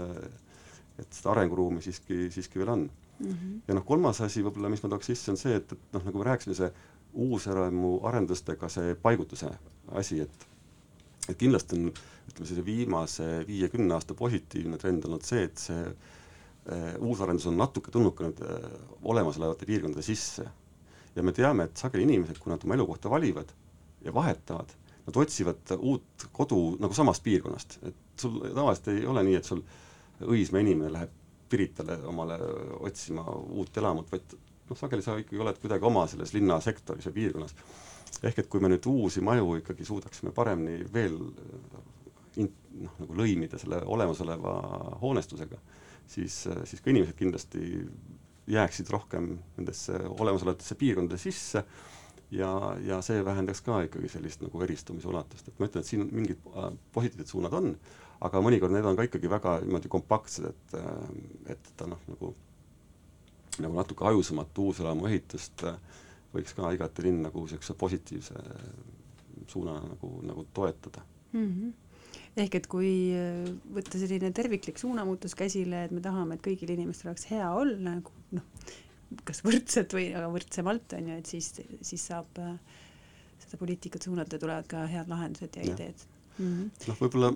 [1.00, 2.82] et seda arenguruumi siiski, siiski veel on.
[3.18, 3.32] mm.
[3.32, 3.60] -hmm.
[3.68, 6.18] ja noh, kolmas asi võib-olla, mis ma tooks sisse, on see, et, et noh, nagu
[6.18, 6.70] me rääkisime, see
[7.26, 9.50] uuseramu arendustega see paigutuse
[10.02, 10.46] asi, et
[11.28, 16.94] et kindlasti on ütleme, sellise viimase viie-kümne aasta positiivne trend olnud see, et see äh,
[16.98, 18.70] uusarendus on natuke tulnud ka nüüd äh,
[19.02, 20.46] olemasolevate piirkondade sisse.
[21.16, 23.52] Ja me teame, et sageli inimesed, kui nad oma elukohta valivad
[24.04, 24.72] ja vahetavad,
[25.06, 29.64] nad otsivad uut kodu nagu samast piirkonnast, et sul tavaliselt ei ole nii, et sul
[30.20, 31.12] Õismäe inimene läheb
[31.50, 32.36] Piritale omale
[32.86, 34.34] otsima uut elamut, vaid
[34.68, 37.54] noh, sageli sa ikkagi oled kuidagi oma selles linnasektoris ja piirkonnas.
[38.22, 41.16] ehk et kui me nüüd uusi maju ikkagi suudaksime paremini veel
[42.36, 42.52] in-,
[42.84, 44.54] noh, nagu lõimida selle olemasoleva
[45.00, 45.58] hoonestusega,
[46.06, 47.64] siis, siis ka inimesed kindlasti
[48.46, 51.64] jääksid rohkem nendesse olemasolevatesse piirkondadesse sisse
[52.30, 56.06] ja, ja see vähendaks ka ikkagi sellist nagu eristumise ulatust, et ma ütlen, et siin
[56.12, 57.72] mingid äh, positiivsed suunad on,
[58.20, 62.34] aga mõnikord need on ka ikkagi väga niimoodi kompaktsed, et, äh, et ta noh, nagu
[63.60, 65.76] nagu natuke ajusamat uuselamu ehitust äh,
[66.34, 68.38] võiks ka igati linn nagu niisuguse positiivse
[69.50, 71.46] suuna nagu, nagu toetada mm.
[71.46, 71.89] -hmm
[72.44, 72.92] ehk et kui
[73.74, 78.14] võtta selline terviklik suunamuutus käsile, et me tahame, et kõigil inimestel oleks hea olla, nagu
[78.36, 78.46] noh,
[79.26, 81.50] kas võrdselt või aga võrdsemalt, on ju, et siis,
[81.86, 82.56] siis saab äh,
[83.42, 85.74] seda poliitikat suunata ja tulevad ka head lahendused ja, ja.
[85.74, 86.04] ideed.
[86.38, 86.88] Mm -hmm..
[86.90, 87.32] noh, võib-olla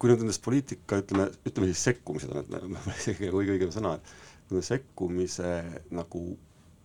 [0.00, 3.96] kui nüüd nendest poliitika, ütleme, ütleme siis sekkumised on, et võib-olla isegi kõige õigem sõna,
[3.98, 5.50] et me sekkumise
[5.94, 6.22] nagu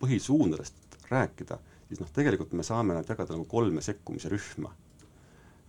[0.02, 4.74] põhisuundadest rääkida, siis noh, tegelikult me saame nad jagada nagu kolme sekkumise rühma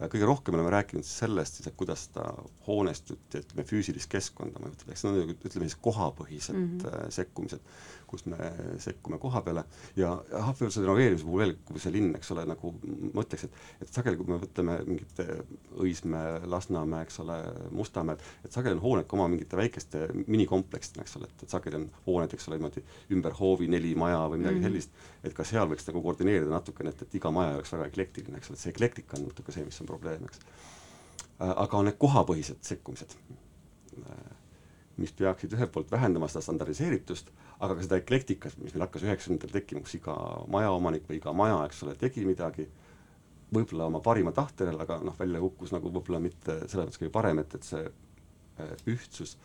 [0.05, 2.27] kõige rohkem oleme rääkinud sellest siis, et kuidas seda
[2.67, 7.15] hoonestut ja ütleme, füüsilist keskkonda mõjutada, eks need on ütleme siis kohapõhised mm -hmm.
[7.17, 7.63] sekkumised,
[8.07, 8.37] kus me
[8.81, 9.63] sekkume koha peale
[9.99, 12.71] ja ahvatavuse renoveerimise puhul veel, kui see linn, eks ole, nagu
[13.13, 15.25] ma ütleks, et et sageli, kui me mõtleme mingite
[15.83, 17.37] Õismäe, Lasnamäe, eks ole,
[17.75, 21.81] Mustamäed, et sageli on hooned ka oma mingite väikeste minikompleksidena, eks ole, et, et sageli
[21.81, 22.83] on hooned, eks ole, niimoodi
[23.17, 24.71] ümber hoovi neli maja või midagi mm -hmm.
[24.71, 28.37] sellist, et ka seal võiks nagu koordineerida natukene, et, et iga maja oleks väga eklektiline,
[28.37, 30.39] eks ole, et see eklektika on natuke see, mis on probleem, eks.
[31.41, 33.13] Äh, aga on need kohapõhised sekkumised,
[34.01, 34.35] äh,
[34.97, 39.55] mis peaksid ühelt poolt vähendama seda standardiseeritust, aga ka seda eklektikat, mis meil hakkas üheksakümnendatel
[39.55, 40.15] tekkima, kus iga
[40.53, 42.67] majaomanik või iga maja, eks ole, tegi midagi,
[43.53, 47.13] võib-olla oma parima tahte järel, aga noh, välja kukkus nagu võib-olla mitte selles mõttes kõige
[47.15, 49.37] parem, et, et see äh, ühtsus,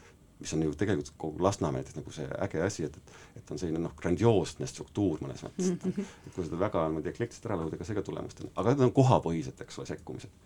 [0.42, 3.80] mis on ju tegelikult kogu Lasnamäe nagu see äge asi, et, et, et on selline
[3.80, 6.16] noh, grandioosne struktuur mõnes mõttes, et, mhm.
[6.26, 8.88] et kui seda väga niimoodi eklektiliselt ära lõhuda, ega see ka tulemust on, aga need
[8.90, 10.40] on kohapõhised, eks ole, sekkumised.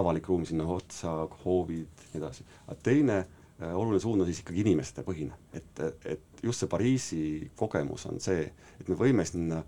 [0.00, 2.46] avalik ruum sinna otsa, hoovid, nii edasi.
[2.68, 7.20] aga teine äh, oluline suund on siis ikkagi inimestepõhine, et, et just see Pariisi
[7.56, 8.44] kogemus on see,
[8.80, 9.62] et me võime sinna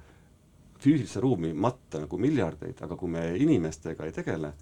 [0.78, 4.53] füüsilisse ruumi matta nagu miljardeid, aga kui me inimestega ei tegele,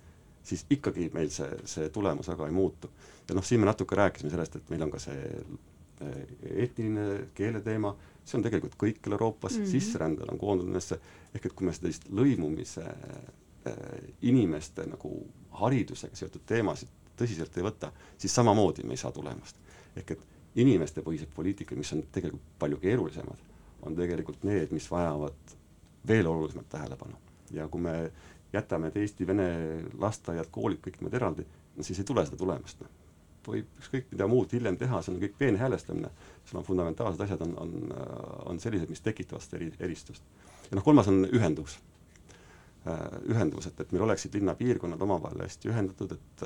[0.47, 2.91] siis ikkagi meil see, see tulemus väga ei muutu.
[3.29, 6.21] ja noh, siin me natuke rääkisime sellest, et meil on ka see eh,
[6.67, 9.71] etniline keeleteema, see on tegelikult kõikjal Euroopas mm, -hmm.
[9.71, 11.01] sisserändel on koondunud nendesse,
[11.35, 15.11] ehk et kui me sellist lõimumise äh, inimeste nagu
[15.59, 19.57] haridusega seotud teemasid tõsiselt ei võta, siis samamoodi me ei saa tulemust.
[19.97, 23.41] ehk et inimestepõhised poliitikad, mis on tegelikult palju keerulisemad,
[23.87, 25.57] on tegelikult need, mis vajavad
[26.09, 27.17] veel olulisemat tähelepanu.
[27.51, 28.13] ja kui me
[28.53, 29.49] jätame, et eesti-vene
[29.99, 31.45] lasteaiad, koolid, kõik niimoodi eraldi,
[31.77, 32.95] no siis ei tule seda tulemust, noh.
[33.47, 36.11] võib ükskõik mida muud hiljem teha, see on kõik peenhäälestamine,
[36.49, 37.93] sul on fundamentaalsed asjad on, on,
[38.51, 40.25] on sellised, mis tekitavad seda eri, eristust.
[40.71, 41.79] ja noh, kolmas on ühendus.
[42.87, 46.45] Äh, ühendus, et, et meil oleksid linnapiirkonnad omavahel hästi ühendatud, et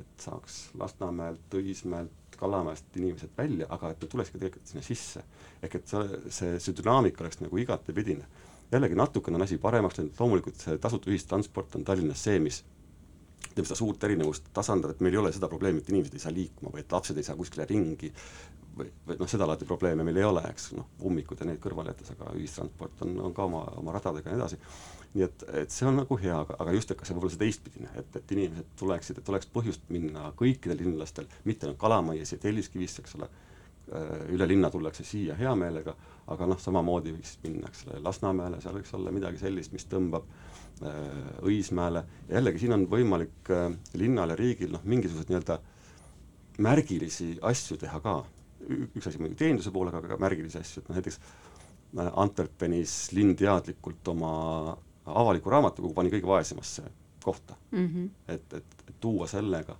[0.00, 5.22] et saaks Lasnamäelt, Õismäelt, Kalamäest inimesed välja, aga et nad tuleksid ka tegelikult sinna sisse.
[5.62, 8.26] ehk et see, see, see dünaamika oleks nagu igatepidine
[8.72, 12.62] jällegi natukene on asi paremaks läinud, loomulikult see tasuta ühistransport on Tallinnas see, mis
[13.52, 16.32] teeb seda suurt erinevust tasandada, et meil ei ole seda probleemi, et inimesed ei saa
[16.32, 18.08] liikuma või et lapsed ei saa kuskile ringi
[18.78, 21.92] või, või noh, seda laadi probleeme meil ei ole, eks noh, ummikud ja need kõrvale
[21.92, 24.60] jättes, aga ühistransport on, on ka oma, oma radadega ja nii edasi.
[25.14, 27.42] Nii et, et see on nagu hea, aga, aga just, et ka see võib-olla see
[27.42, 32.40] teistpidine, et, et inimesed tuleksid, et oleks põhjust minna kõikidel linlastel, mitte ainult Kalamaias ja
[32.40, 33.28] Telliskivisse, eks ole,
[34.32, 35.92] üle linna tullakse siia hea meelega
[36.30, 40.26] aga noh, samamoodi võiks minna, eks ole, Lasnamäele, seal võiks olla midagi sellist, mis tõmbab
[40.28, 40.98] äh,
[41.48, 45.58] Õismäele, jällegi siin on võimalik äh, linnal ja riigil noh, mingisuguseid nii-öelda
[46.62, 48.20] märgilisi asju teha ka.
[48.94, 53.34] üks asi muidugi teeninduse poolega, aga ka märgilisi asju, et noh näiteks äh, Antwerpenis linn
[53.38, 54.32] teadlikult oma
[55.06, 56.84] avaliku raamatukogu pani kõige vaesemasse
[57.24, 57.88] kohta mm.
[57.88, 58.10] -hmm.
[58.28, 59.76] et, et, et tuua sellega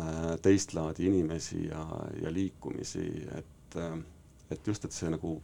[0.00, 1.86] äh, teist laadi inimesi ja,
[2.22, 3.98] ja liikumisi, et äh,
[4.50, 5.34] et just, et see nagu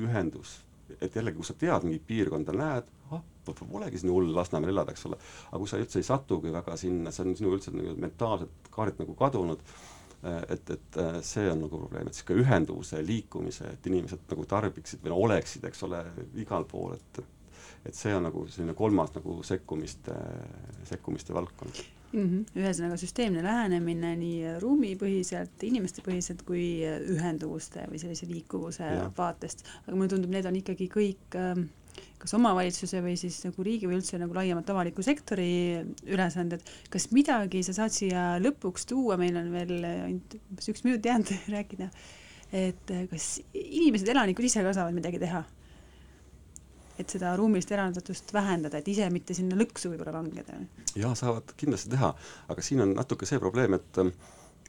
[0.00, 0.58] ühendus,
[1.00, 5.06] et jällegi, kui sa tead mingit piirkonda, näed, ah, polegi siin hull Lasnamäel elada, eks
[5.08, 5.18] ole,
[5.50, 9.02] aga kui sa üldse ei satugi väga sinna, see on sinu üldse nagu mentaalselt kaardilt
[9.04, 9.62] nagu kadunud,
[10.24, 15.12] et, et see on nagu probleem, et niisugune ühenduvuse, liikumise, et inimesed nagu tarbiksid või
[15.12, 16.00] no oleksid, eks ole,
[16.40, 17.43] igal pool, et, et
[17.84, 20.16] et see on nagu selline kolmas nagu sekkumiste,
[20.88, 21.82] sekkumiste valdkond
[22.14, 22.24] mm.
[22.24, 22.42] -hmm.
[22.62, 29.08] ühesõnaga süsteemne lähenemine nii ruumipõhiselt, inimestepõhiselt kui ühenduvuste või sellise liikuvuse ja.
[29.16, 31.64] vaatest, aga mulle tundub, need on ikkagi kõik äh,
[32.18, 35.48] kas omavalitsuse või siis nagu riigi või üldse nagu laiemalt avaliku sektori
[36.08, 41.04] ülesanded, kas midagi sa saad siia lõpuks tuua, meil on veel ainult umbes üks minut
[41.04, 41.90] jäänud rääkida,
[42.54, 45.44] et kas inimesed, elanikud ise ka saavad midagi teha?
[46.98, 50.58] Et seda ruumilist eraldatust vähendada, et ise mitte sinna lõksu võib-olla langeda?
[50.94, 52.14] jaa, saavad kindlasti teha,
[52.48, 54.02] aga siin on natuke see probleem, et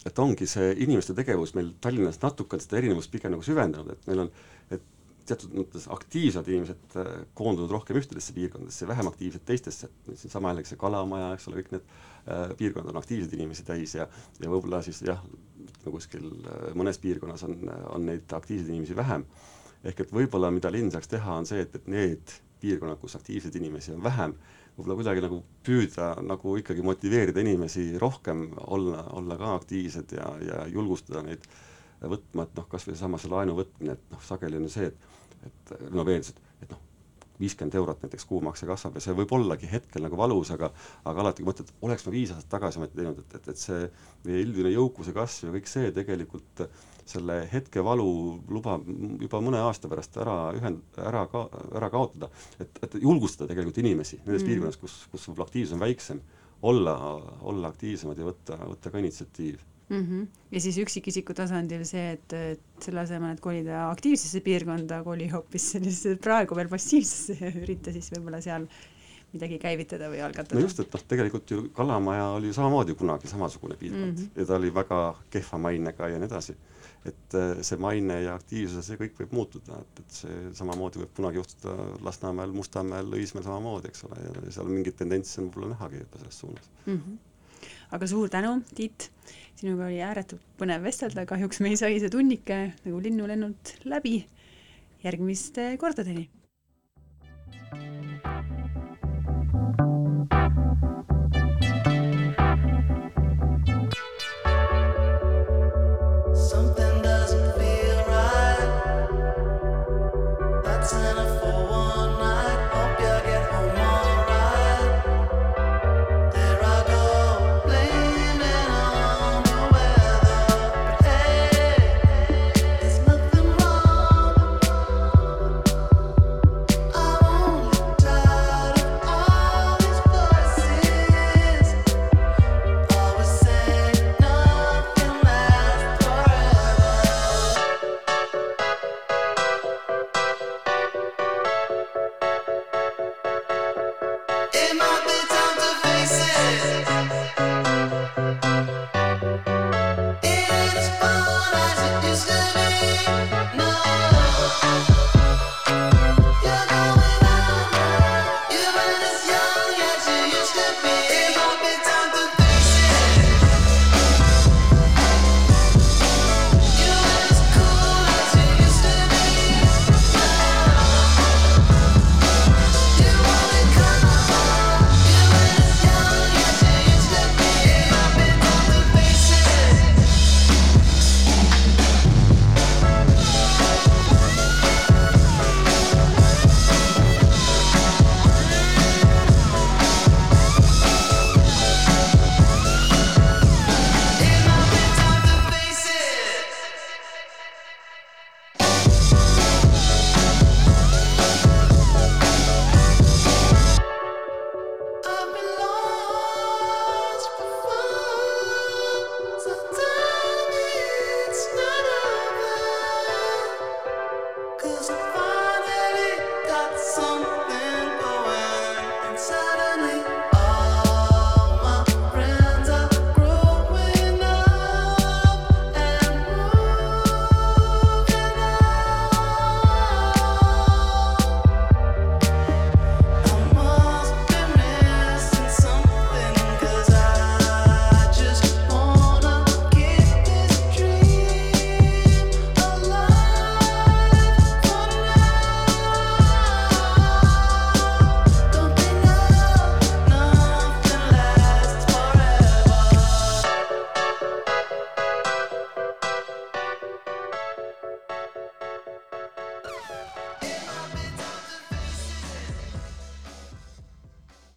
[0.06, 4.26] et ongi see inimeste tegevus meil Tallinnas natuke seda erinevust pigem nagu süvendanud, et meil
[4.26, 4.30] on,
[4.76, 4.84] et
[5.26, 7.08] teatud mõttes aktiivsed inimesed äh,
[7.38, 11.74] koondunud rohkem ühtedesse piirkondadesse vähem aktiivsed teistesse, et siinsama jällegi see Kalamaja, eks ole, kõik
[11.74, 14.08] need äh, piirkonnad on aktiivseid inimesi täis ja
[14.42, 15.24] ja võib-olla siis jah,
[15.66, 17.58] ütleme kuskil äh, mõnes piirkonnas on,
[17.96, 19.26] on neid aktiivseid inimesi vähem.
[19.86, 23.56] Ehk et võib-olla mida linn saaks teha, on see, et, et need piirkonnad, kus aktiivseid
[23.60, 24.34] inimesi on vähem,
[24.76, 30.64] võib-olla kuidagi nagu püüda nagu ikkagi motiveerida inimesi rohkem olla, olla ka aktiivsed ja, ja
[30.72, 31.46] julgustada neid
[32.06, 34.90] võtma, et noh, kas või seesama see laenu võtmine, et noh, sageli on ju see,
[34.92, 35.14] et
[35.46, 36.82] et renoveerides, et, et noh,
[37.40, 40.72] viiskümmend eurot näiteks kuumakse kasvab ja see võib ollagi hetkel nagu valus, aga
[41.04, 43.88] aga alati kui mõtled, oleks ma viis aastat tagasi ometi teinud, et, et, et see
[44.28, 46.66] meie üldine jõukuse kasv ja kõik see tegelikult
[47.06, 48.08] selle hetke valu
[48.50, 48.88] lubab
[49.22, 51.46] juba mõne aasta pärast ära ühend-, ära ka-,
[51.78, 52.32] ära kaotada.
[52.60, 54.50] et, et julgustada tegelikult inimesi nendes mm.
[54.50, 56.26] piirkondades, kus, kus võib-olla aktiivsus on väiksem,
[56.66, 56.98] olla,
[57.46, 60.02] olla aktiivsemad ja võtta, võtta ka initsiatiiv mm.
[60.02, 60.28] -hmm.
[60.52, 65.72] ja siis üksikisiku tasandil see, et, et selle asemel, et kolida aktiivsesse piirkonda, koli hoopis
[65.76, 68.68] sellisesse praegu veel passiivsesse, ürita siis võib-olla seal
[69.36, 70.56] midagi käivitada või algatada.
[70.56, 74.40] no just, et noh, tegelikult ju Kalamaja oli samamoodi kunagi samasugune piirkond mm -hmm.
[74.40, 76.56] ja ta oli väga kehva mainega ja nii edasi.
[77.06, 81.12] et äh, see maine ja aktiivsus, see kõik võib muutuda, et, et see samamoodi võib
[81.16, 86.02] kunagi juhtuda Lasnamäel, Mustamäel, Õismäel samamoodi, eks ole, ja seal mingeid tendentse on võib-olla nähagi
[86.02, 86.96] juba selles suunas mm.
[86.96, 87.18] -hmm.
[87.92, 89.10] Aga suur tänu, Tiit
[89.56, 94.26] sinuga oli ääretult põnev vestelda, kahjuks meil sai see tunnike nagu linnulennult läbi.
[95.06, 96.30] järgmiste kordadeni.